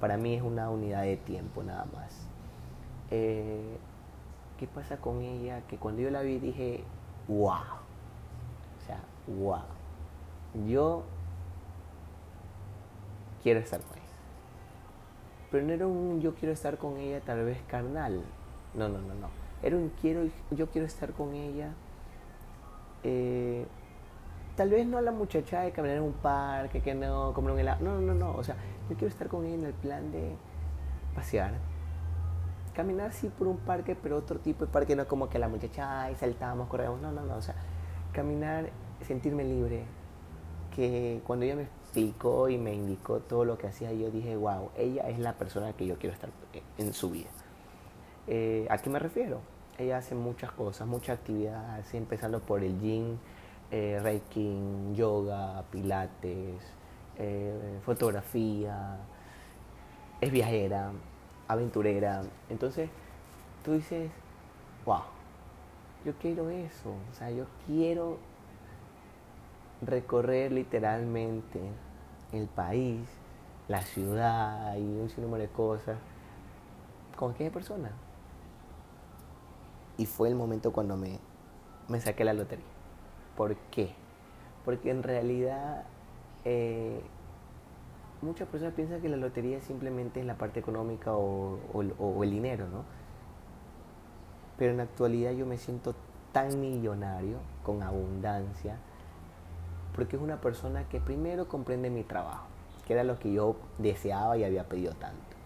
Para 0.00 0.16
mí 0.16 0.34
es 0.34 0.42
una 0.42 0.70
unidad 0.70 1.02
de 1.02 1.16
tiempo 1.16 1.62
nada 1.62 1.86
más. 1.94 2.26
Eh, 3.10 3.76
¿Qué 4.58 4.66
pasa 4.66 4.96
con 4.96 5.22
ella? 5.22 5.62
Que 5.68 5.76
cuando 5.76 6.02
yo 6.02 6.10
la 6.10 6.22
vi 6.22 6.38
dije, 6.38 6.82
wow. 7.28 7.52
O 7.52 8.86
sea, 8.86 9.00
wow. 9.28 9.62
Yo 10.66 11.04
quiero 13.42 13.60
estar 13.60 13.80
con 13.80 13.96
ella. 13.96 14.06
Pero 15.50 15.66
no 15.66 15.72
era 15.72 15.86
un 15.86 16.20
yo 16.20 16.34
quiero 16.34 16.52
estar 16.52 16.76
con 16.76 16.96
ella 16.96 17.20
tal 17.20 17.44
vez 17.44 17.58
carnal. 17.68 18.20
No, 18.74 18.88
no, 18.88 18.98
no, 18.98 19.14
no. 19.14 19.28
Era 19.62 19.76
un 19.76 19.90
quiero, 20.00 20.22
yo 20.50 20.68
quiero 20.70 20.86
estar 20.86 21.12
con 21.12 21.34
ella 21.34 21.72
eh, 23.04 23.66
tal 24.56 24.70
vez 24.70 24.86
no 24.86 24.98
a 24.98 25.02
la 25.02 25.12
muchacha 25.12 25.62
de 25.62 25.72
caminar 25.72 25.98
en 25.98 26.02
un 26.02 26.12
parque, 26.12 26.80
que 26.80 26.94
no, 26.94 27.32
comer 27.32 27.52
un 27.52 27.58
helado. 27.58 27.82
No, 27.82 28.00
no, 28.00 28.14
no, 28.14 28.32
O 28.32 28.44
sea, 28.44 28.56
yo 28.88 28.96
quiero 28.96 29.08
estar 29.08 29.28
con 29.28 29.44
ella 29.44 29.54
en 29.54 29.64
el 29.64 29.72
plan 29.72 30.12
de 30.12 30.34
pasear. 31.14 31.52
Caminar 32.74 33.12
sí 33.12 33.28
por 33.28 33.46
un 33.46 33.58
parque, 33.58 33.96
pero 33.96 34.16
otro 34.16 34.38
tipo 34.38 34.64
de 34.64 34.70
parque, 34.70 34.94
no 34.96 35.06
como 35.08 35.28
que 35.28 35.38
la 35.38 35.48
muchacha, 35.48 36.02
ay, 36.02 36.14
saltamos, 36.16 36.68
corremos. 36.68 37.00
No, 37.00 37.10
no, 37.12 37.22
no. 37.22 37.36
O 37.36 37.42
sea, 37.42 37.54
caminar, 38.12 38.70
sentirme 39.06 39.44
libre. 39.44 39.84
Que 40.74 41.20
cuando 41.26 41.44
ella 41.44 41.56
me 41.56 41.62
explicó 41.62 42.48
y 42.48 42.56
me 42.56 42.72
indicó 42.72 43.18
todo 43.20 43.44
lo 43.44 43.58
que 43.58 43.66
hacía, 43.66 43.92
yo 43.92 44.10
dije, 44.10 44.36
wow, 44.36 44.70
ella 44.76 45.08
es 45.08 45.18
la 45.18 45.32
persona 45.34 45.72
que 45.72 45.86
yo 45.86 45.96
quiero 45.98 46.14
estar 46.14 46.30
en 46.78 46.92
su 46.92 47.10
vida. 47.10 47.28
Eh, 48.26 48.66
¿A 48.70 48.78
qué 48.78 48.90
me 48.90 48.98
refiero? 48.98 49.40
Ella 49.80 49.98
hace 49.98 50.14
muchas 50.14 50.52
cosas, 50.52 50.86
muchas 50.86 51.18
actividades, 51.18 51.92
empezando 51.94 52.40
por 52.40 52.62
el 52.62 52.78
gym, 52.80 53.16
eh, 53.70 53.98
reiki, 54.02 54.58
yoga, 54.94 55.64
pilates, 55.70 56.60
eh, 57.16 57.78
fotografía, 57.84 58.98
es 60.20 60.30
viajera, 60.30 60.92
aventurera. 61.48 62.22
Entonces, 62.48 62.90
tú 63.64 63.72
dices, 63.72 64.10
wow, 64.84 65.02
yo 66.04 66.12
quiero 66.20 66.50
eso, 66.50 66.90
o 67.10 67.14
sea, 67.14 67.30
yo 67.30 67.46
quiero 67.66 68.18
recorrer 69.82 70.52
literalmente 70.52 71.60
el 72.32 72.46
país, 72.46 73.08
la 73.68 73.82
ciudad 73.82 74.76
y 74.76 74.82
un 74.82 75.08
sinnúmero 75.08 75.42
de 75.42 75.48
cosas 75.48 75.96
con 77.16 77.32
aquella 77.32 77.50
persona. 77.50 77.90
Y 80.00 80.06
fue 80.06 80.28
el 80.28 80.34
momento 80.34 80.72
cuando 80.72 80.96
me, 80.96 81.18
me 81.88 82.00
saqué 82.00 82.24
la 82.24 82.32
lotería. 82.32 82.64
¿Por 83.36 83.54
qué? 83.70 83.92
Porque 84.64 84.90
en 84.90 85.02
realidad 85.02 85.84
eh, 86.46 87.02
muchas 88.22 88.48
personas 88.48 88.72
piensan 88.72 89.02
que 89.02 89.10
la 89.10 89.18
lotería 89.18 89.60
simplemente 89.60 90.20
es 90.20 90.24
la 90.24 90.38
parte 90.38 90.58
económica 90.58 91.12
o, 91.12 91.58
o, 91.74 92.24
el 92.24 92.30
dinero, 92.30 92.66
¿no? 92.68 92.84
Pero 94.56 94.70
en 94.70 94.78
la 94.78 94.84
actualidad 94.84 95.32
yo 95.32 95.44
me 95.44 95.58
siento 95.58 95.94
tan 96.32 96.58
millonario, 96.58 97.36
con 97.62 97.82
abundancia, 97.82 98.78
porque 99.94 100.16
es 100.16 100.22
una 100.22 100.40
persona 100.40 100.88
que 100.88 100.98
primero 100.98 101.46
comprende 101.46 101.90
mi 101.90 102.04
trabajo, 102.04 102.46
que 102.86 102.94
era 102.94 103.04
lo 103.04 103.18
que 103.18 103.34
yo 103.34 103.54
deseaba 103.76 104.38
y 104.38 104.44
había 104.44 104.66
pedido 104.66 104.94
tanto. 104.94 105.36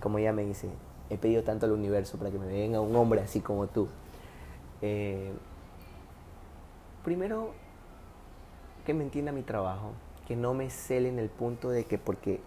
Como 0.00 0.18
ella 0.18 0.32
me 0.32 0.44
dice, 0.44 0.70
he 1.10 1.18
pedido 1.18 1.42
tanto 1.42 1.66
al 1.66 1.72
universo 1.72 2.18
para 2.18 2.30
que 2.30 2.38
me 2.38 2.46
venga 2.46 2.80
un 2.80 2.94
hombre 2.96 3.20
así 3.20 3.40
como 3.40 3.66
tú. 3.66 3.88
Eh, 4.82 5.32
primero, 7.04 7.52
que 8.84 8.94
me 8.94 9.04
entienda 9.04 9.32
mi 9.32 9.42
trabajo, 9.42 9.92
que 10.26 10.36
no 10.36 10.54
me 10.54 10.70
cele 10.70 11.08
en 11.08 11.18
el 11.18 11.28
punto 11.28 11.70
de 11.70 11.84
que 11.84 11.98
porque 11.98 12.40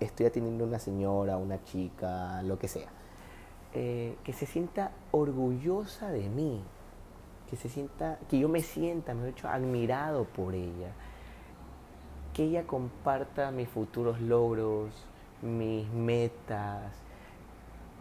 estoy 0.00 0.26
atendiendo 0.26 0.64
a 0.64 0.68
una 0.68 0.78
señora, 0.78 1.36
una 1.36 1.62
chica, 1.64 2.42
lo 2.42 2.58
que 2.58 2.68
sea, 2.68 2.88
eh, 3.74 4.16
que 4.24 4.32
se 4.32 4.46
sienta 4.46 4.92
orgullosa 5.10 6.10
de 6.10 6.28
mí, 6.28 6.62
que 7.50 7.56
se 7.56 7.68
sienta, 7.68 8.18
que 8.28 8.38
yo 8.38 8.48
me 8.48 8.62
sienta, 8.62 9.14
me 9.14 9.26
he 9.26 9.30
hecho 9.30 9.48
admirado 9.48 10.24
por 10.24 10.54
ella, 10.54 10.92
que 12.32 12.44
ella 12.44 12.66
comparta 12.66 13.50
mis 13.50 13.68
futuros 13.68 14.20
logros, 14.20 14.92
mis 15.42 15.88
metas, 15.90 16.92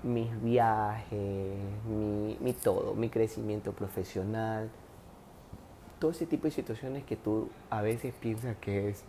mis 0.03 0.41
viajes, 0.41 1.57
mi, 1.89 2.37
mi, 2.39 2.53
todo, 2.53 2.93
mi 2.93 3.09
crecimiento 3.09 3.71
profesional, 3.71 4.69
todo 5.99 6.11
ese 6.11 6.25
tipo 6.25 6.45
de 6.45 6.51
situaciones 6.51 7.03
que 7.03 7.15
tú 7.15 7.49
a 7.69 7.81
veces 7.81 8.13
piensas 8.13 8.55
que 8.57 8.89
es, 8.89 9.03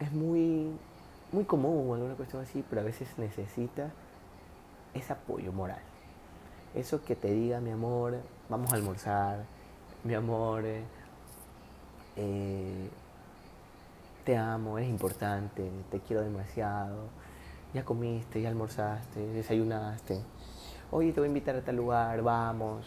es 0.00 0.12
muy, 0.12 0.70
muy 1.32 1.44
común 1.44 1.90
o 1.90 1.94
alguna 1.94 2.14
cuestión 2.14 2.42
así, 2.42 2.64
pero 2.68 2.80
a 2.80 2.84
veces 2.84 3.08
necesitas 3.18 3.92
ese 4.94 5.12
apoyo 5.12 5.52
moral. 5.52 5.82
Eso 6.74 7.04
que 7.04 7.14
te 7.14 7.30
diga, 7.32 7.60
mi 7.60 7.70
amor, 7.70 8.16
vamos 8.48 8.72
a 8.72 8.76
almorzar, 8.76 9.44
mi 10.02 10.14
amor, 10.14 10.64
eh, 12.16 12.88
te 14.24 14.36
amo, 14.36 14.78
eres 14.78 14.90
importante, 14.90 15.70
te 15.90 16.00
quiero 16.00 16.22
demasiado, 16.22 17.08
ya 17.74 17.84
comiste, 17.84 18.40
ya 18.40 18.48
almorzaste, 18.48 19.20
desayunaste, 19.32 20.22
oye, 20.92 21.12
te 21.12 21.20
voy 21.20 21.26
a 21.26 21.28
invitar 21.28 21.56
a 21.56 21.62
tal 21.62 21.76
lugar, 21.76 22.22
vamos. 22.22 22.86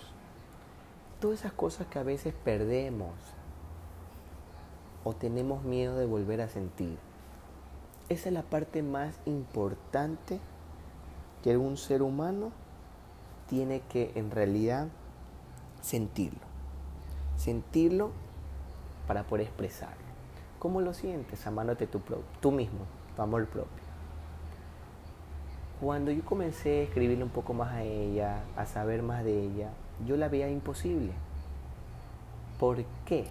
Todas 1.20 1.42
esas 1.42 1.52
cosas 1.52 1.88
que 1.88 2.00
a 2.00 2.04
veces 2.04 2.34
perdemos 2.34 3.12
o 5.04 5.14
tenemos 5.14 5.64
miedo 5.64 5.98
de 5.98 6.06
volver 6.06 6.42
a 6.42 6.48
sentir. 6.48 6.98
Esa 8.08 8.30
es 8.30 8.34
la 8.34 8.44
parte 8.44 8.82
más 8.82 9.20
importante 9.26 10.40
que 11.44 11.58
un 11.58 11.76
ser 11.76 12.02
humano 12.02 12.52
tiene 13.48 13.82
que 13.82 14.14
en 14.16 14.32
realidad 14.32 14.88
sentirlo. 15.82 16.46
Sentirlo 17.36 18.12
para 19.08 19.24
poder 19.24 19.48
expresarlo. 19.48 20.08
¿Cómo 20.60 20.82
lo 20.82 20.94
sientes? 20.94 21.46
Amándote 21.46 21.88
tú, 21.88 22.02
tú 22.40 22.52
mismo, 22.52 22.80
tu 23.16 23.22
amor 23.22 23.48
propio. 23.48 23.87
Cuando 25.80 26.12
yo 26.12 26.26
comencé 26.26 26.80
a 26.80 26.84
escribirle 26.84 27.24
un 27.24 27.30
poco 27.30 27.54
más 27.54 27.72
a 27.72 27.84
ella, 27.84 28.40
a 28.56 28.66
saber 28.66 29.04
más 29.04 29.24
de 29.24 29.44
ella, 29.44 29.70
yo 30.08 30.18
la 30.18 30.28
veía 30.28 30.50
imposible. 30.50 31.12
¿Por 32.60 32.84
qué? 33.06 33.26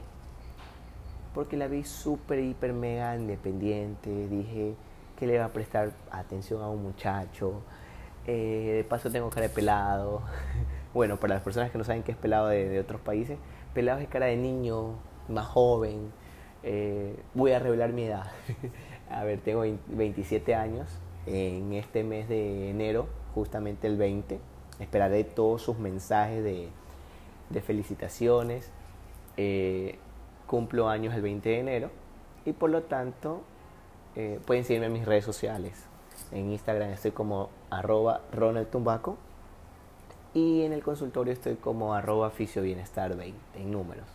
Porque 1.35 1.57
la 1.57 1.67
vi 1.67 1.83
súper, 1.83 2.39
hiper, 2.39 2.73
mega 2.73 3.17
independiente. 3.17 4.29
Dije 4.29 4.75
que 5.19 5.27
le 5.27 5.41
va 5.41 5.47
a 5.47 5.49
prestar 5.49 5.91
atención 6.13 6.63
a 6.63 6.69
un 6.69 6.85
muchacho. 6.85 7.63
Eh, 8.29 8.75
de 8.77 8.85
paso 8.85 9.11
tengo 9.11 9.29
cara 9.29 9.49
de 9.49 9.53
pelado. 9.53 10.23
bueno, 10.95 11.17
para 11.17 11.35
las 11.35 11.43
personas 11.43 11.73
que 11.73 11.79
no 11.79 11.83
saben 11.85 12.05
qué 12.05 12.13
es 12.13 12.19
pelado 12.19 12.47
de, 12.47 12.79
otros 12.79 13.01
países, 13.01 13.39
pelado 13.75 13.99
es 13.99 14.09
cara 14.09 14.27
de 14.27 14.37
niño, 14.37 14.93
más 15.29 15.47
joven. 15.47 16.13
Eh, 16.63 17.17
voy 17.35 17.51
a 17.51 17.59
revelar 17.59 17.93
mi 17.93 18.05
edad. 18.05 18.31
a 19.11 19.25
ver, 19.25 19.41
tengo 19.41 19.65
27 19.89 20.55
años 20.55 21.01
en 21.27 21.73
este 21.73 22.05
mes 22.05 22.29
de 22.29 22.71
enero, 22.71 23.07
justamente 23.35 23.87
el 23.87 23.97
20. 23.97 24.39
Esperaré 24.81 25.25
todos 25.25 25.63
sus 25.63 25.79
mensajes 25.79 26.43
de, 26.43 26.71
felicitaciones. 27.63 28.71
Eh, 29.37 29.99
cumplo 30.47 30.89
años 30.89 31.15
el 31.15 31.23
20 31.23 31.49
de 31.49 31.59
enero 31.59 31.91
y 32.45 32.53
por 32.53 32.71
lo 32.71 32.85
tanto 32.85 33.43
eh, 34.15 34.41
pueden 34.47 34.65
seguirme 34.65 34.87
en 34.87 34.93
mis 34.93 35.05
redes 35.05 35.25
sociales. 35.25 35.85
En 36.33 36.51
Instagram 36.51 36.91
estoy 36.91 37.11
como 37.11 37.51
arroba 37.71 38.23
Ronald 38.33 38.71
Tumbaco 38.71 39.19
y 40.33 40.63
en 40.63 40.73
el 40.73 40.83
consultorio 40.83 41.33
estoy 41.33 41.57
como 41.57 41.95
arroba 41.95 42.33
Bienestar 42.37 43.17
20 43.17 43.39
en 43.61 43.71
números. 43.71 44.07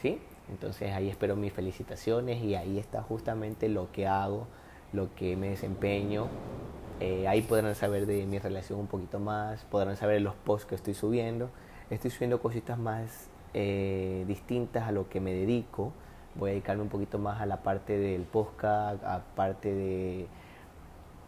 ¿sí? 0.00 0.20
Entonces 0.48 0.92
ahí 0.92 1.08
espero 1.08 1.34
mis 1.34 1.52
felicitaciones 1.52 2.42
y 2.42 2.54
ahí 2.54 2.78
está 2.78 3.02
justamente 3.02 3.68
lo 3.68 3.90
que 3.90 4.06
hago 4.06 4.46
lo 4.92 5.14
que 5.14 5.36
me 5.36 5.50
desempeño. 5.50 6.28
Eh, 7.00 7.26
ahí 7.26 7.42
podrán 7.42 7.74
saber 7.74 8.06
de 8.06 8.26
mi 8.26 8.38
relación 8.38 8.78
un 8.78 8.86
poquito 8.86 9.18
más, 9.18 9.64
podrán 9.64 9.96
saber 9.96 10.22
los 10.22 10.34
posts 10.34 10.66
que 10.66 10.74
estoy 10.74 10.94
subiendo. 10.94 11.50
Estoy 11.90 12.10
subiendo 12.10 12.40
cositas 12.40 12.78
más 12.78 13.28
eh, 13.54 14.24
distintas 14.28 14.88
a 14.88 14.92
lo 14.92 15.08
que 15.08 15.20
me 15.20 15.32
dedico. 15.32 15.92
Voy 16.34 16.50
a 16.50 16.52
dedicarme 16.52 16.82
un 16.82 16.88
poquito 16.88 17.18
más 17.18 17.40
a 17.40 17.46
la 17.46 17.62
parte 17.62 17.98
del 17.98 18.22
podcast, 18.22 19.02
a 19.04 19.22
parte 19.34 19.74
de 19.74 20.26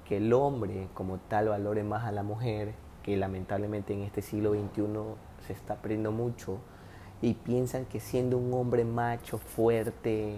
que 0.07 0.19
el 0.19 0.33
hombre 0.33 0.89
como 0.95 1.19
tal 1.19 1.49
valore 1.49 1.83
más 1.83 2.05
a 2.05 2.13
la 2.13 2.23
mujer, 2.23 2.75
que 3.03 3.17
lamentablemente 3.17 3.93
en 3.93 4.03
este 4.03 4.23
siglo 4.23 4.53
XXI 4.53 4.85
se 5.47 5.53
está 5.53 5.77
perdiendo 5.77 6.13
mucho 6.13 6.59
y 7.21 7.35
piensan 7.35 7.85
que 7.87 8.01
siendo 8.01 8.39
un 8.39 8.53
hombre 8.55 8.85
macho, 8.85 9.39
fuerte, 9.39 10.37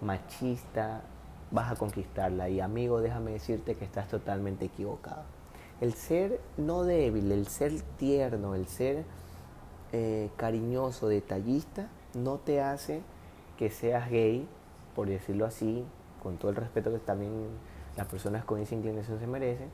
machista, 0.00 1.02
vas 1.50 1.70
a 1.70 1.76
conquistarla. 1.76 2.48
Y 2.48 2.60
amigo, 2.60 3.00
déjame 3.00 3.32
decirte 3.32 3.74
que 3.74 3.84
estás 3.84 4.08
totalmente 4.08 4.64
equivocado. 4.64 5.22
El 5.80 5.94
ser 5.94 6.40
no 6.56 6.84
débil, 6.84 7.30
el 7.32 7.46
ser 7.48 7.72
tierno, 7.98 8.54
el 8.54 8.66
ser 8.66 9.04
eh, 9.92 10.30
cariñoso, 10.36 11.08
detallista, 11.08 11.88
no 12.14 12.38
te 12.38 12.62
hace 12.62 13.02
que 13.58 13.70
seas 13.70 14.10
gay, 14.10 14.48
por 14.94 15.08
decirlo 15.08 15.44
así, 15.44 15.84
con 16.22 16.38
todo 16.38 16.50
el 16.50 16.56
respeto 16.56 16.90
que 16.90 16.98
también 16.98 17.32
las 17.96 18.06
personas 18.06 18.44
con 18.44 18.60
esa 18.60 18.74
inclinación 18.74 19.18
se 19.18 19.26
merecen, 19.26 19.68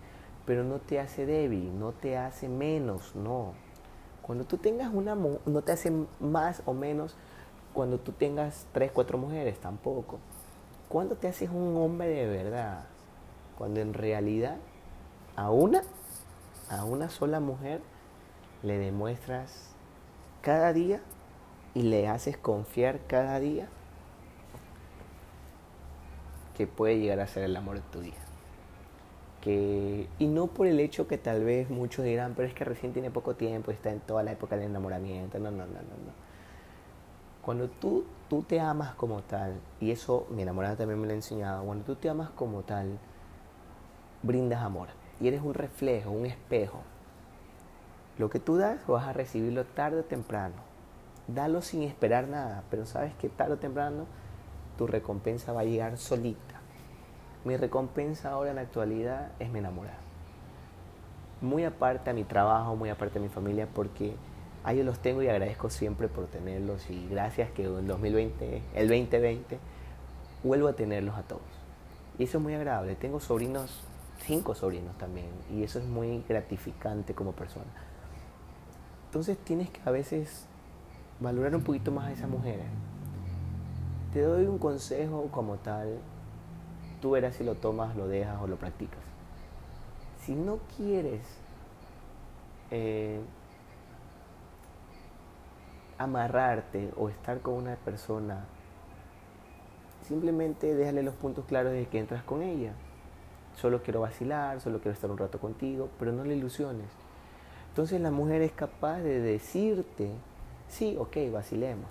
pero 0.45 0.65
no 0.65 0.79
te 0.79 1.01
hace 1.01 1.25
débil, 1.25 1.79
no 1.79 1.93
te 1.93 2.17
hace 2.17 2.49
menos, 2.49 3.15
no. 3.15 3.55
Cuando 4.23 4.45
tú 4.45 4.59
tengas 4.59 4.93
una, 4.93 5.15
no 5.15 5.63
te 5.63 5.73
hace 5.73 5.93
más 6.21 6.63
o 6.67 6.75
menos 6.75 7.17
cuando 7.73 7.99
tú 7.99 8.13
tengas 8.13 8.67
tres, 8.73 8.93
cuatro 8.93 9.19
mujeres, 9.19 9.59
tampoco. 9.59 10.19
¿Cuándo 10.93 11.17
te 11.17 11.27
haces 11.27 11.49
un 11.49 11.75
hombre 11.79 12.07
de 12.07 12.27
verdad? 12.27 12.85
Cuando 13.57 13.81
en 13.81 13.95
realidad 13.95 14.59
a 15.37 15.51
una, 15.51 15.81
a 16.69 16.85
una 16.85 17.09
sola 17.09 17.41
mujer 17.41 17.81
le 18.63 18.77
demuestras 18.77 19.71
cada 20.43 20.75
día 20.75 21.01
y 21.73 21.85
le 21.85 22.09
haces 22.09 22.37
confiar 22.37 23.07
cada 23.07 23.41
día 23.41 23.69
que 26.59 26.67
puede 26.67 26.99
llegar 26.99 27.21
a 27.21 27.27
ser 27.27 27.45
el 27.45 27.57
amor 27.57 27.77
de 27.77 27.85
tu 27.91 28.01
vida. 28.01 28.21
Que, 29.41 30.09
y 30.19 30.27
no 30.27 30.49
por 30.49 30.67
el 30.67 30.79
hecho 30.79 31.09
que 31.09 31.17
tal 31.17 31.43
vez 31.43 31.71
muchos 31.71 32.05
dirán, 32.05 32.35
pero 32.37 32.47
es 32.47 32.53
que 32.53 32.65
recién 32.65 32.93
tiene 32.93 33.11
poco 33.11 33.35
tiempo, 33.35 33.71
está 33.71 33.91
en 33.91 34.01
toda 34.01 34.23
la 34.23 34.33
época 34.33 34.57
del 34.57 34.67
enamoramiento. 34.67 35.39
No, 35.39 35.51
no, 35.51 35.65
no, 35.65 35.73
no, 35.73 35.81
no. 35.81 36.32
Cuando 37.43 37.69
tú, 37.69 38.05
tú 38.29 38.43
te 38.43 38.61
amas 38.61 38.95
como 38.95 39.23
tal, 39.23 39.61
y 39.81 39.91
eso 39.91 40.27
mi 40.31 40.43
enamorada 40.43 40.77
también 40.77 41.01
me 41.01 41.07
lo 41.07 41.13
ha 41.13 41.17
enseñado, 41.17 41.65
cuando 41.65 41.85
tú 41.85 41.97
te 41.97 42.09
amas 42.09 42.31
como 42.31 42.63
tal, 42.63 42.99
brindas 44.23 44.63
amor. 44.63 44.89
Y 45.21 45.29
eres 45.29 45.43
un 45.43 45.55
reflejo, 45.55 46.11
un 46.11 46.27
espejo. 46.27 46.81
Lo 48.19 48.31
que 48.31 48.39
tú 48.39 48.57
das 48.57 48.87
vas 48.87 49.09
a 49.09 49.13
recibirlo 49.13 49.65
tarde 49.65 50.01
o 50.01 50.05
temprano. 50.05 50.55
Dalo 51.27 51.63
sin 51.63 51.83
esperar 51.83 52.29
nada, 52.29 52.63
pero 52.71 52.87
sabes 52.87 53.15
que 53.15 53.29
tarde 53.29 53.55
o 53.55 53.59
temprano 53.59 54.07
tu 54.79 54.87
recompensa 54.87 55.53
va 55.53 55.61
a 55.61 55.65
llegar 55.65 55.99
solita. 55.99 56.61
Mi 57.45 57.57
recompensa 57.57 58.31
ahora 58.31 58.51
en 58.51 58.57
la 58.57 58.63
actualidad 58.63 59.33
es 59.41 59.51
mi 59.51 59.59
enamorada. 59.59 59.99
Muy 61.41 61.65
aparte 61.65 62.11
a 62.11 62.15
mi 62.15 62.23
trabajo, 62.23 62.77
muy 62.77 62.89
aparte 62.89 63.19
a 63.19 63.23
mi 63.23 63.29
familia, 63.29 63.67
porque 63.73 64.15
ahí 64.65 64.83
los 64.83 64.99
tengo 65.01 65.23
y 65.23 65.29
agradezco 65.29 65.71
siempre 65.71 66.09
por 66.09 66.27
tenerlos 66.27 66.89
y 66.91 67.09
gracias 67.09 67.51
que 67.51 67.65
en 67.65 67.87
2020, 67.87 68.63
el 68.75 68.89
2020, 68.89 69.59
vuelvo 70.45 70.69
a 70.69 70.73
tenerlos 70.75 71.17
a 71.17 71.23
todos. 71.23 71.43
Y 72.19 72.25
eso 72.25 72.39
es 72.39 72.45
muy 72.45 72.55
agradable. 72.55 72.95
Tengo 72.95 73.21
sobrinos, 73.21 73.81
cinco 74.19 74.55
sobrinos 74.55 74.97
también, 74.99 75.31
y 75.51 75.63
eso 75.63 75.79
es 75.79 75.85
muy 75.85 76.23
gratificante 76.29 77.15
como 77.15 77.33
persona. 77.33 77.73
Entonces 79.07 79.37
tienes 79.39 79.71
que 79.71 79.81
a 79.85 79.91
veces 79.91 80.47
valorar 81.21 81.55
un 81.55 81.63
poquito 81.63 81.91
más 81.91 82.07
a 82.07 82.13
esa 82.13 82.27
mujer. 82.27 82.61
Te 84.13 84.21
doy 84.21 84.47
un 84.47 84.59
consejo 84.59 85.29
como 85.31 85.57
tal, 85.57 85.99
tú 87.01 87.13
verás 87.13 87.37
si 87.37 87.45
lo 87.45 87.55
tomas, 87.55 87.97
lo 87.97 88.09
dejas 88.09 88.41
o 88.41 88.47
lo 88.47 88.57
practicas. 88.57 89.01
Si 90.25 90.35
no 90.35 90.59
quieres 90.77 91.23
eh, 92.71 93.21
amarrarte 96.05 96.93
o 96.97 97.09
estar 97.09 97.41
con 97.41 97.55
una 97.55 97.77
persona, 97.77 98.45
simplemente 100.07 100.75
déjale 100.75 101.03
los 101.03 101.15
puntos 101.15 101.45
claros 101.47 101.73
de 101.73 101.87
que 101.87 101.99
entras 101.99 102.23
con 102.23 102.43
ella. 102.43 102.73
Solo 103.57 103.83
quiero 103.83 104.01
vacilar, 104.01 104.61
solo 104.61 104.79
quiero 104.79 104.95
estar 104.95 105.11
un 105.11 105.19
rato 105.19 105.39
contigo, 105.39 105.89
pero 105.99 106.13
no 106.13 106.25
le 106.25 106.37
ilusiones. 106.37 106.89
Entonces 107.69 108.01
la 108.01 108.11
mujer 108.11 108.43
es 108.43 108.53
capaz 108.53 108.99
de 109.01 109.21
decirte, 109.21 110.11
sí, 110.69 110.97
ok, 110.99 111.17
vacilemos. 111.33 111.91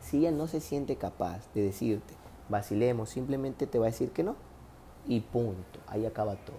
Si 0.00 0.18
ella 0.18 0.32
no 0.32 0.46
se 0.46 0.60
siente 0.60 0.96
capaz 0.96 1.52
de 1.54 1.62
decirte, 1.62 2.14
vacilemos, 2.48 3.10
simplemente 3.10 3.66
te 3.66 3.78
va 3.78 3.86
a 3.86 3.90
decir 3.90 4.10
que 4.10 4.22
no. 4.22 4.36
Y 5.06 5.20
punto, 5.20 5.80
ahí 5.86 6.06
acaba 6.06 6.36
todo. 6.36 6.56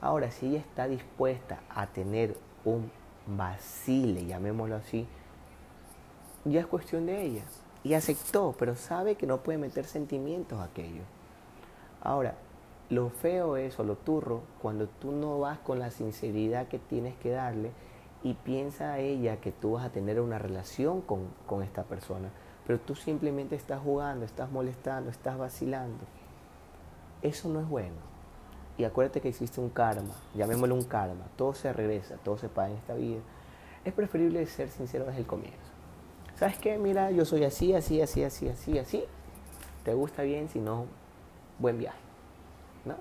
Ahora, 0.00 0.30
si 0.30 0.46
ella 0.46 0.58
está 0.58 0.88
dispuesta 0.88 1.60
a 1.68 1.86
tener 1.86 2.36
un 2.64 2.90
vacile, 3.26 4.26
llamémoslo 4.26 4.76
así, 4.76 5.06
ya 6.46 6.60
es 6.60 6.66
cuestión 6.66 7.06
de 7.06 7.22
ella. 7.22 7.42
Y 7.84 7.94
aceptó, 7.94 8.54
pero 8.58 8.74
sabe 8.74 9.16
que 9.16 9.26
no 9.26 9.38
puede 9.38 9.58
meter 9.58 9.84
sentimientos 9.84 10.58
a 10.58 10.64
aquello. 10.64 11.02
Ahora, 12.00 12.34
lo 12.88 13.10
feo 13.10 13.56
es 13.56 13.78
o 13.78 13.84
lo 13.84 13.96
turro 13.96 14.42
cuando 14.62 14.86
tú 14.86 15.12
no 15.12 15.40
vas 15.40 15.58
con 15.58 15.78
la 15.78 15.90
sinceridad 15.90 16.68
que 16.68 16.78
tienes 16.78 17.16
que 17.16 17.30
darle 17.30 17.70
y 18.22 18.34
piensa 18.34 18.92
a 18.92 18.98
ella 18.98 19.40
que 19.40 19.52
tú 19.52 19.72
vas 19.72 19.84
a 19.84 19.90
tener 19.90 20.20
una 20.20 20.38
relación 20.38 21.00
con, 21.00 21.28
con 21.46 21.62
esta 21.62 21.84
persona, 21.84 22.30
pero 22.66 22.80
tú 22.80 22.94
simplemente 22.94 23.54
estás 23.54 23.80
jugando, 23.80 24.24
estás 24.24 24.50
molestando, 24.50 25.10
estás 25.10 25.38
vacilando. 25.38 26.04
Eso 27.22 27.48
no 27.48 27.60
es 27.60 27.68
bueno. 27.68 28.16
Y 28.78 28.84
acuérdate 28.84 29.20
que 29.20 29.28
existe 29.28 29.60
un 29.60 29.70
karma, 29.70 30.14
llamémoslo 30.34 30.74
un 30.74 30.84
karma, 30.84 31.24
todo 31.36 31.54
se 31.54 31.72
regresa, 31.72 32.16
todo 32.22 32.36
se 32.36 32.48
paga 32.48 32.70
en 32.70 32.76
esta 32.76 32.94
vida. 32.94 33.20
Es 33.84 33.92
preferible 33.94 34.44
ser 34.46 34.68
sincero 34.68 35.06
desde 35.06 35.20
el 35.20 35.26
comienzo. 35.26 35.75
¿Sabes 36.36 36.58
qué? 36.58 36.78
Mira, 36.78 37.10
yo 37.10 37.24
soy 37.24 37.44
así, 37.44 37.74
así, 37.74 38.00
así, 38.00 38.22
así, 38.22 38.48
así, 38.48 38.78
así. 38.78 39.04
¿Te 39.84 39.94
gusta 39.94 40.22
bien? 40.22 40.48
Si 40.48 40.58
no, 40.58 40.86
buen 41.58 41.78
viaje. 41.78 41.98
¿no? 42.84 42.96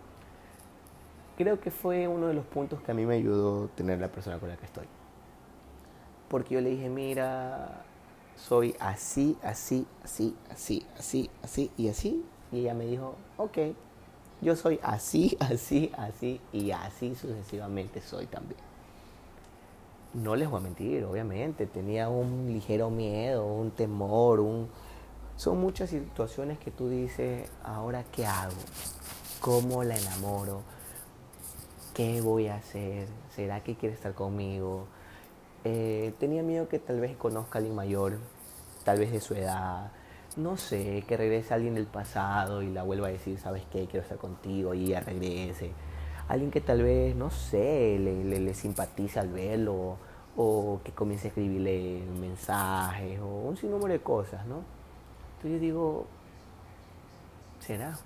Creo 1.37 1.59
que 1.59 1.71
fue 1.71 2.07
uno 2.07 2.27
de 2.27 2.33
los 2.33 2.45
puntos 2.45 2.81
que 2.81 2.91
a 2.91 2.93
mí 2.93 3.05
me 3.05 3.15
ayudó 3.15 3.67
tener 3.75 3.99
la 3.99 4.07
persona 4.07 4.39
con 4.39 4.49
la 4.49 4.57
que 4.57 4.65
estoy. 4.65 4.85
Porque 6.29 6.55
yo 6.55 6.61
le 6.61 6.71
dije, 6.71 6.89
mira, 6.89 7.83
soy 8.35 8.75
así, 8.79 9.37
así, 9.43 9.85
así, 10.03 10.35
así, 10.49 10.85
así, 10.97 11.29
así 11.43 11.71
y 11.77 11.89
así. 11.89 12.25
Y 12.51 12.59
ella 12.59 12.73
me 12.73 12.85
dijo, 12.85 13.15
ok, 13.37 13.57
yo 14.41 14.55
soy 14.55 14.79
así, 14.83 15.37
así, 15.41 15.91
así 15.97 16.41
y 16.51 16.71
así 16.71 17.15
sucesivamente 17.15 18.01
soy 18.01 18.25
también. 18.27 18.59
No 20.15 20.37
les 20.37 20.49
voy 20.49 20.61
a 20.61 20.63
mentir, 20.63 21.03
obviamente, 21.03 21.67
tenía 21.67 22.07
un 22.07 22.47
ligero 22.47 22.89
miedo, 22.89 23.45
un 23.45 23.71
temor, 23.71 24.39
un... 24.39 24.69
Son 25.35 25.59
muchas 25.59 25.89
situaciones 25.89 26.57
que 26.57 26.71
tú 26.71 26.87
dices, 26.87 27.49
ahora 27.61 28.05
qué 28.13 28.25
hago, 28.25 28.53
cómo 29.41 29.83
la 29.83 29.97
enamoro, 29.97 30.61
qué 31.93 32.21
voy 32.21 32.47
a 32.47 32.55
hacer, 32.55 33.09
será 33.35 33.61
que 33.61 33.75
quiere 33.75 33.93
estar 33.93 34.13
conmigo. 34.13 34.87
Eh, 35.65 36.13
tenía 36.17 36.43
miedo 36.43 36.69
que 36.69 36.79
tal 36.79 37.01
vez 37.01 37.17
conozca 37.17 37.57
a 37.57 37.59
alguien 37.59 37.75
mayor, 37.75 38.17
tal 38.85 38.99
vez 38.99 39.11
de 39.11 39.19
su 39.19 39.33
edad, 39.33 39.91
no 40.37 40.55
sé, 40.55 41.03
que 41.09 41.17
regrese 41.17 41.53
alguien 41.53 41.75
del 41.75 41.87
pasado 41.87 42.61
y 42.61 42.71
la 42.71 42.83
vuelva 42.83 43.07
a 43.07 43.11
decir, 43.11 43.37
¿sabes 43.37 43.63
qué? 43.69 43.85
Quiero 43.87 44.03
estar 44.03 44.17
contigo 44.17 44.73
y 44.73 44.85
ella 44.85 45.01
regrese. 45.01 45.73
Alguien 46.27 46.51
que 46.51 46.61
tal 46.61 46.81
vez, 46.81 47.15
no 47.15 47.29
sé, 47.29 47.97
le, 47.99 48.23
le, 48.23 48.39
le 48.39 48.53
simpatice 48.53 49.19
al 49.19 49.29
verlo 49.29 49.97
o 50.37 50.81
que 50.83 50.91
comience 50.91 51.27
a 51.27 51.29
escribirle 51.29 52.03
mensajes 52.19 53.19
o 53.19 53.25
un 53.25 53.57
sinnúmero 53.57 53.93
de 53.93 54.01
cosas, 54.01 54.45
¿no? 54.45 54.63
Entonces 55.37 55.51
yo 55.51 55.59
digo, 55.59 56.05
¿será? 57.59 57.97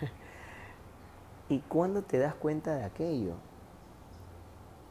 ¿Y 1.48 1.60
cuándo 1.60 2.02
te 2.02 2.18
das 2.18 2.34
cuenta 2.34 2.74
de 2.74 2.84
aquello? 2.84 3.34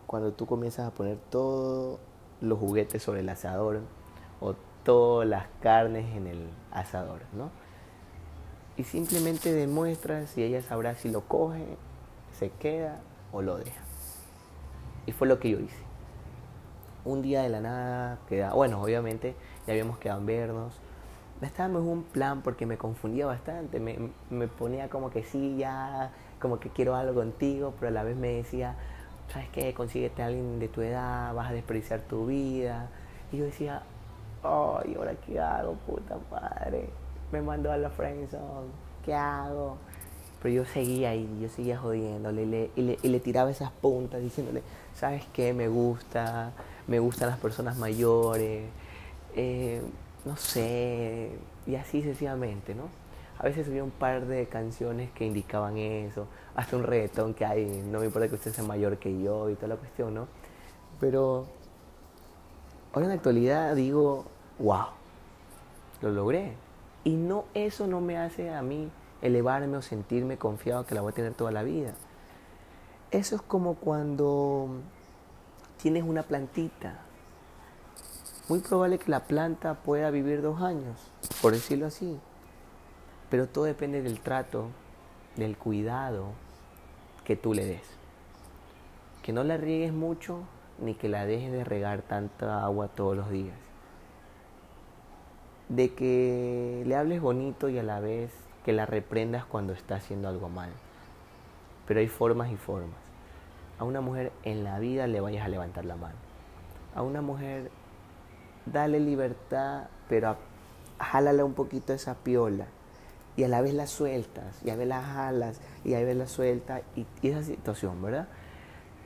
Cuando 0.07 0.33
tú 0.33 0.45
comienzas 0.45 0.87
a 0.87 0.91
poner 0.91 1.17
todos 1.29 1.99
los 2.41 2.59
juguetes 2.59 3.01
sobre 3.03 3.21
el 3.21 3.29
asador 3.29 3.81
o 4.39 4.55
todas 4.83 5.27
las 5.27 5.47
carnes 5.61 6.15
en 6.15 6.27
el 6.27 6.49
asador, 6.71 7.21
¿no? 7.33 7.49
Y 8.77 8.83
simplemente 8.83 9.53
demuestras 9.53 10.37
y 10.37 10.43
ella 10.43 10.61
sabrá 10.61 10.95
si 10.95 11.09
lo 11.09 11.21
coge, 11.21 11.77
se 12.33 12.49
queda 12.49 12.99
o 13.31 13.41
lo 13.41 13.57
deja. 13.57 13.81
Y 15.05 15.11
fue 15.11 15.27
lo 15.27 15.39
que 15.39 15.49
yo 15.49 15.59
hice. 15.59 15.83
Un 17.05 17.21
día 17.21 17.41
de 17.41 17.49
la 17.49 17.59
nada, 17.59 18.19
queda, 18.29 18.53
bueno, 18.53 18.81
obviamente 18.81 19.35
ya 19.67 19.73
habíamos 19.73 19.97
quedado 19.97 20.19
en 20.19 20.25
vernos. 20.25 20.73
Estábamos 21.41 21.81
en 21.81 21.89
un 21.89 22.03
plan 22.03 22.41
porque 22.41 22.65
me 22.65 22.77
confundía 22.77 23.25
bastante. 23.25 23.79
Me, 23.79 23.97
me 24.29 24.47
ponía 24.47 24.89
como 24.89 25.09
que 25.09 25.23
sí, 25.23 25.57
ya, 25.57 26.11
como 26.39 26.59
que 26.59 26.69
quiero 26.69 26.95
algo 26.95 27.13
contigo, 27.15 27.73
pero 27.79 27.89
a 27.89 27.91
la 27.91 28.03
vez 28.03 28.15
me 28.15 28.29
decía, 28.29 28.75
¿sabes 29.29 29.49
qué? 29.49 29.73
Consíguete 29.73 30.23
a 30.23 30.27
alguien 30.27 30.59
de 30.59 30.67
tu 30.69 30.81
edad, 30.81 31.33
vas 31.33 31.49
a 31.49 31.53
desperdiciar 31.53 32.01
tu 32.01 32.27
vida. 32.27 32.89
Y 33.31 33.37
yo 33.37 33.45
decía, 33.45 33.81
ay, 34.43 34.95
¿ahora 34.97 35.15
qué 35.25 35.39
hago, 35.39 35.73
puta 35.87 36.17
madre? 36.31 36.89
Me 37.31 37.41
mandó 37.41 37.71
a 37.71 37.77
la 37.77 37.89
friendzone, 37.89 38.69
¿qué 39.03 39.13
hago? 39.13 39.77
Pero 40.43 40.55
yo 40.55 40.65
seguía 40.65 41.11
ahí, 41.11 41.39
yo 41.41 41.47
seguía 41.47 41.77
jodiéndole 41.77 42.69
y 42.75 43.07
le, 43.07 43.19
tiraba 43.21 43.49
esas 43.49 43.71
puntas 43.71 44.21
diciéndole, 44.21 44.61
¿sabes 44.93 45.23
qué? 45.31 45.53
Me 45.53 45.69
gusta, 45.69 46.51
me 46.85 46.99
gustan 46.99 47.29
las 47.29 47.39
personas 47.39 47.77
mayores, 47.77 48.65
eh, 49.37 49.81
no 50.25 50.35
sé, 50.35 51.31
y 51.65 51.75
así 51.75 52.01
sucesivamente, 52.01 52.75
¿no? 52.75 52.89
A 53.39 53.43
veces 53.43 53.69
había 53.69 53.85
un 53.85 53.91
par 53.91 54.25
de 54.25 54.45
canciones 54.47 55.11
que 55.11 55.25
indicaban 55.25 55.77
eso, 55.77 56.27
hasta 56.55 56.75
un 56.75 56.83
reggaetón 56.83 57.33
que 57.33 57.45
hay, 57.45 57.81
no 57.89 57.99
me 57.99 58.07
importa 58.07 58.27
que 58.27 58.35
usted 58.35 58.51
sea 58.51 58.65
mayor 58.65 58.97
que 58.97 59.21
yo 59.21 59.49
y 59.49 59.55
toda 59.55 59.69
la 59.69 59.77
cuestión, 59.77 60.13
¿no? 60.13 60.27
Pero 60.99 61.47
ahora 62.91 63.05
en 63.05 63.09
la 63.09 63.15
actualidad 63.15 63.75
digo, 63.75 64.25
wow, 64.59 64.87
lo 66.01 66.11
logré. 66.11 66.51
Y 67.05 67.11
no, 67.15 67.45
eso 67.53 67.87
no 67.87 68.01
me 68.01 68.17
hace 68.17 68.53
a 68.53 68.61
mí 68.61 68.89
elevarme 69.23 69.77
o 69.77 69.81
sentirme 69.81 70.37
confiado 70.37 70.85
que 70.85 70.93
la 70.93 71.01
voy 71.01 71.11
a 71.11 71.15
tener 71.15 71.33
toda 71.33 71.51
la 71.51 71.63
vida. 71.63 71.93
Eso 73.09 73.35
es 73.37 73.41
como 73.41 73.75
cuando 73.75 74.67
tienes 75.81 76.03
una 76.03 76.23
plantita. 76.23 76.99
Muy 78.49 78.59
probable 78.59 78.99
que 78.99 79.09
la 79.09 79.21
planta 79.21 79.75
pueda 79.75 80.11
vivir 80.11 80.41
dos 80.41 80.61
años, 80.61 80.99
por 81.41 81.53
decirlo 81.53 81.87
así. 81.87 82.19
Pero 83.29 83.47
todo 83.47 83.63
depende 83.63 84.01
del 84.01 84.19
trato, 84.19 84.67
del 85.37 85.57
cuidado 85.57 86.25
que 87.23 87.37
tú 87.37 87.53
le 87.53 87.65
des. 87.65 87.87
Que 89.21 89.31
no 89.31 89.45
la 89.45 89.55
riegues 89.55 89.93
mucho 89.93 90.41
ni 90.79 90.95
que 90.95 91.07
la 91.07 91.25
dejes 91.25 91.51
de 91.51 91.63
regar 91.63 92.01
tanta 92.01 92.63
agua 92.63 92.89
todos 92.89 93.15
los 93.15 93.29
días 93.29 93.55
de 95.69 95.93
que 95.93 96.83
le 96.85 96.95
hables 96.95 97.21
bonito 97.21 97.69
y 97.69 97.79
a 97.79 97.83
la 97.83 97.99
vez 97.99 98.31
que 98.63 98.73
la 98.73 98.85
reprendas 98.85 99.45
cuando 99.45 99.73
está 99.73 99.95
haciendo 99.95 100.27
algo 100.27 100.49
mal. 100.49 100.69
Pero 101.87 101.99
hay 101.99 102.07
formas 102.07 102.51
y 102.51 102.55
formas. 102.55 102.97
A 103.79 103.83
una 103.83 104.01
mujer 104.01 104.31
en 104.43 104.63
la 104.63 104.79
vida 104.79 105.07
le 105.07 105.19
vayas 105.19 105.45
a 105.45 105.49
levantar 105.49 105.85
la 105.85 105.95
mano. 105.95 106.15
A 106.95 107.01
una 107.01 107.21
mujer 107.21 107.71
dale 108.65 108.99
libertad, 108.99 109.87
pero 110.07 110.37
jálala 110.99 111.43
un 111.43 111.53
poquito 111.53 111.93
esa 111.93 112.15
piola. 112.15 112.67
Y 113.35 113.43
a 113.43 113.47
la 113.47 113.61
vez 113.61 113.73
la 113.73 113.87
sueltas, 113.87 114.61
y 114.63 114.69
a 114.69 114.75
veces 114.75 114.89
la 114.89 115.01
jalas, 115.01 115.59
y 115.83 115.95
a 115.95 115.99
veces 115.99 116.15
la 116.15 116.27
sueltas, 116.27 116.81
y, 116.95 117.07
y, 117.21 117.29
esa 117.29 117.41
situación, 117.41 117.99
¿verdad? 118.01 118.27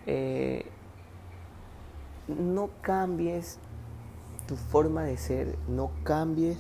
Eh, 0.05 0.65
no 2.27 2.69
cambies 2.81 3.57
tu 4.47 4.55
forma 4.55 5.03
de 5.03 5.17
ser, 5.17 5.57
no 5.67 5.91
cambies, 6.03 6.57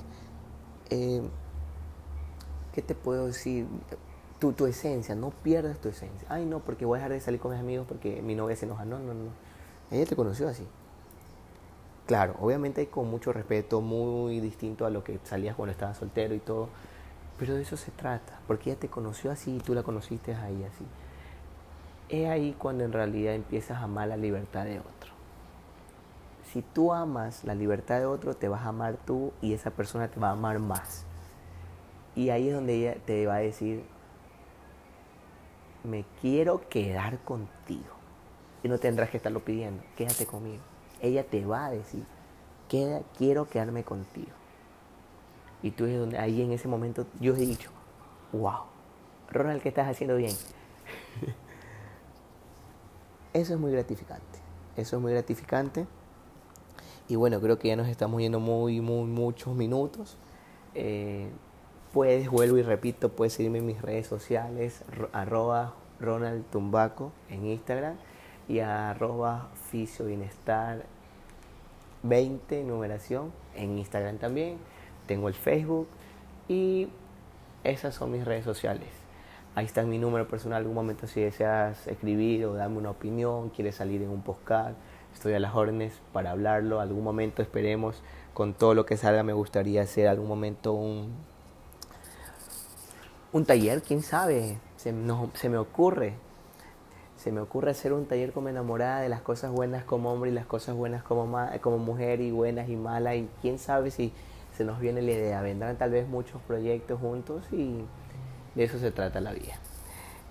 eh, 0.89 1.21
¿qué 2.77 2.83
te 2.83 2.93
puedo 2.93 3.25
decir? 3.25 3.65
Tu, 4.37 4.53
tu, 4.53 4.67
esencia, 4.67 5.15
no 5.15 5.31
pierdas 5.31 5.79
tu 5.79 5.89
esencia. 5.89 6.27
Ay, 6.29 6.45
no, 6.45 6.59
porque 6.59 6.85
voy 6.85 6.97
a 6.97 6.99
dejar 6.99 7.13
de 7.13 7.19
salir 7.19 7.39
con 7.39 7.49
mis 7.49 7.59
amigos 7.59 7.87
porque 7.87 8.21
mi 8.21 8.35
novia 8.35 8.55
se 8.55 8.67
enoja. 8.67 8.85
No, 8.85 8.99
no, 8.99 9.15
no. 9.15 9.31
Ella 9.89 10.05
te 10.05 10.15
conoció 10.15 10.47
así. 10.47 10.63
Claro, 12.05 12.35
obviamente 12.39 12.85
con 12.87 13.09
mucho 13.09 13.33
respeto, 13.33 13.81
muy 13.81 14.39
distinto 14.41 14.85
a 14.85 14.91
lo 14.91 15.03
que 15.03 15.19
salías 15.23 15.55
cuando 15.55 15.71
estabas 15.71 15.97
soltero 15.97 16.35
y 16.35 16.39
todo. 16.39 16.69
Pero 17.39 17.55
de 17.55 17.63
eso 17.63 17.77
se 17.77 17.89
trata, 17.89 18.41
porque 18.45 18.69
ella 18.69 18.79
te 18.79 18.89
conoció 18.89 19.31
así 19.31 19.55
y 19.55 19.59
tú 19.59 19.73
la 19.73 19.81
conociste 19.81 20.35
ahí 20.35 20.63
así. 20.63 20.85
Es 22.09 22.29
ahí 22.29 22.55
cuando 22.59 22.83
en 22.83 22.93
realidad 22.93 23.33
empiezas 23.33 23.79
a 23.79 23.85
amar 23.85 24.07
la 24.07 24.17
libertad 24.17 24.65
de 24.65 24.79
otro 24.79 25.17
si 26.53 26.61
tú 26.61 26.93
amas 26.93 27.43
la 27.43 27.55
libertad 27.55 27.99
de 27.99 28.05
otro, 28.05 28.33
te 28.33 28.47
vas 28.47 28.61
a 28.61 28.69
amar 28.69 28.97
tú 29.05 29.33
y 29.41 29.53
esa 29.53 29.71
persona 29.71 30.07
te 30.07 30.19
va 30.19 30.29
a 30.29 30.31
amar 30.31 30.59
más. 30.59 31.06
Y 32.17 32.31
ahí 32.31 32.47
es 32.47 32.55
donde 32.55 32.73
ella 32.73 32.95
te 33.05 33.27
va 33.27 33.35
a 33.35 33.39
decir, 33.39 33.83
me 35.83 36.03
quiero 36.19 36.67
quedar 36.67 37.19
contigo. 37.19 37.93
Y 38.63 38.69
no 38.69 38.79
tendrás 38.79 39.11
que 39.11 39.17
estarlo 39.17 39.45
pidiendo, 39.45 39.83
quédate 39.95 40.25
conmigo. 40.25 40.63
Ella 40.99 41.23
te 41.23 41.45
va 41.45 41.67
a 41.67 41.69
decir, 41.69 42.03
quiero 42.67 43.47
quedarme 43.47 43.83
contigo. 43.83 44.31
Y 45.61 45.69
tú 45.69 45.85
es 45.85 45.99
donde, 45.99 46.17
ahí 46.17 46.41
en 46.41 46.51
ese 46.51 46.67
momento, 46.67 47.05
yo 47.19 47.35
he 47.35 47.45
dicho, 47.45 47.69
wow, 48.33 48.63
Ronald, 49.29 49.61
¿qué 49.61 49.69
estás 49.69 49.87
haciendo 49.87 50.15
bien? 50.15 50.33
Eso 53.33 53.53
es 53.53 53.59
muy 53.59 53.71
gratificante. 53.71 54.39
Eso 54.75 54.95
es 54.95 55.01
muy 55.03 55.11
gratificante. 55.11 55.85
Y 57.07 57.15
bueno, 57.15 57.39
creo 57.39 57.59
que 57.59 57.67
ya 57.67 57.75
nos 57.75 57.87
estamos 57.87 58.19
yendo 58.21 58.39
muy, 58.39 58.81
muy, 58.81 59.05
muchos 59.05 59.53
minutos. 59.53 60.17
Eh, 60.73 61.29
puedes, 61.97 62.29
vuelvo 62.29 62.59
y 62.59 62.61
repito, 62.61 63.09
puedes 63.09 63.33
seguirme 63.33 63.57
en 63.57 63.65
mis 63.65 63.81
redes 63.81 64.05
sociales, 64.05 64.83
arroba 65.13 65.73
Ronald 65.99 66.45
Tumbaco 66.51 67.11
en 67.27 67.47
Instagram 67.47 67.95
y 68.47 68.59
arroba 68.59 69.49
Fisio 69.71 70.05
Bienestar 70.05 70.85
20 72.03 72.65
numeración 72.65 73.33
en 73.55 73.79
Instagram 73.79 74.19
también. 74.19 74.59
Tengo 75.07 75.27
el 75.27 75.33
Facebook 75.33 75.87
y 76.47 76.87
esas 77.63 77.95
son 77.95 78.11
mis 78.11 78.23
redes 78.23 78.45
sociales. 78.45 78.89
Ahí 79.55 79.65
está 79.65 79.81
mi 79.81 79.97
número 79.97 80.27
personal. 80.27 80.57
Algún 80.59 80.75
momento 80.75 81.07
si 81.07 81.21
deseas 81.21 81.87
escribir 81.87 82.45
o 82.45 82.53
darme 82.53 82.77
una 82.77 82.91
opinión, 82.91 83.49
quieres 83.49 83.73
salir 83.73 84.03
en 84.03 84.09
un 84.09 84.21
postcard 84.21 84.75
Estoy 85.15 85.33
a 85.33 85.39
las 85.39 85.55
órdenes 85.55 85.99
para 86.13 86.29
hablarlo. 86.29 86.79
Algún 86.79 87.03
momento 87.03 87.41
esperemos 87.41 88.03
con 88.35 88.53
todo 88.53 88.75
lo 88.75 88.85
que 88.85 88.97
salga. 88.97 89.23
Me 89.23 89.33
gustaría 89.33 89.81
hacer 89.81 90.07
algún 90.07 90.27
momento 90.27 90.73
un, 90.73 91.11
un 93.33 93.45
taller, 93.45 93.81
quién 93.81 94.03
sabe. 94.03 94.59
Se, 94.77 94.91
me 94.91 95.57
ocurre. 95.57 96.13
Se 97.17 97.31
me 97.31 97.41
ocurre 97.41 97.71
hacer 97.71 97.93
un 97.93 98.05
taller 98.05 98.31
como 98.31 98.49
enamorada 98.49 99.01
de 99.01 99.09
las 99.09 99.21
cosas 99.21 99.51
buenas 99.51 99.83
como 99.83 100.11
hombre 100.11 100.31
y 100.31 100.33
las 100.33 100.45
cosas 100.45 100.75
buenas 100.75 101.03
como, 101.03 101.27
como 101.61 101.77
mujer 101.77 102.21
y 102.21 102.31
buenas 102.31 102.69
y 102.69 102.75
malas. 102.75 103.15
Y 103.15 103.29
quién 103.41 103.59
sabe 103.59 103.91
si 103.91 104.13
se 104.55 104.63
nos 104.63 104.79
viene 104.79 105.01
la 105.01 105.11
idea. 105.11 105.41
Vendrán 105.41 105.77
tal 105.77 105.91
vez 105.91 106.07
muchos 106.07 106.41
proyectos 106.43 106.99
juntos 106.99 107.45
y, 107.51 107.83
De 108.55 108.63
eso 108.63 108.79
se 108.79 108.91
trata 108.91 109.19
la 109.19 109.33
vida. 109.33 109.55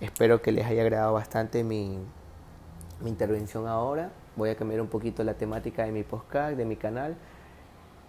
Espero 0.01 0.43
que 0.43 0.53
les 0.53 0.67
haya 0.67 0.83
agradado 0.83 1.15
bastante 1.15 1.65
mi, 1.65 1.99
mi 3.01 3.11
intervención 3.11 3.67
ahora. 3.67 4.11
Voy 4.37 4.51
a 4.51 4.57
cambiar 4.57 4.81
un 4.81 4.89
poquito 4.89 5.25
la 5.25 5.35
temática 5.35 5.85
de 5.85 5.93
mi 5.93 6.03
podcast, 6.03 6.57
de 6.57 6.65
mi 6.65 6.77
canal 6.77 7.17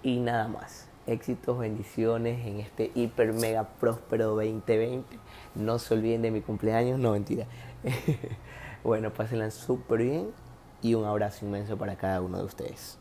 y 0.03 0.19
nada 0.19 0.47
más. 0.47 0.87
Éxitos, 1.07 1.57
bendiciones 1.57 2.45
en 2.45 2.59
este 2.59 2.91
hiper 2.93 3.31
mega 3.31 3.63
próspero 3.79 4.35
2020. 4.35 5.17
No 5.55 5.79
se 5.79 5.93
olviden 5.93 6.21
de 6.21 6.31
mi 6.31 6.41
cumpleaños, 6.41 6.99
no 6.99 7.13
mentira. 7.13 7.45
bueno, 8.83 9.13
pásenla 9.13 9.49
súper 9.51 10.03
bien 10.03 10.31
y 10.81 10.95
un 10.95 11.05
abrazo 11.05 11.45
inmenso 11.45 11.77
para 11.77 11.95
cada 11.95 12.21
uno 12.21 12.39
de 12.39 12.43
ustedes. 12.43 12.99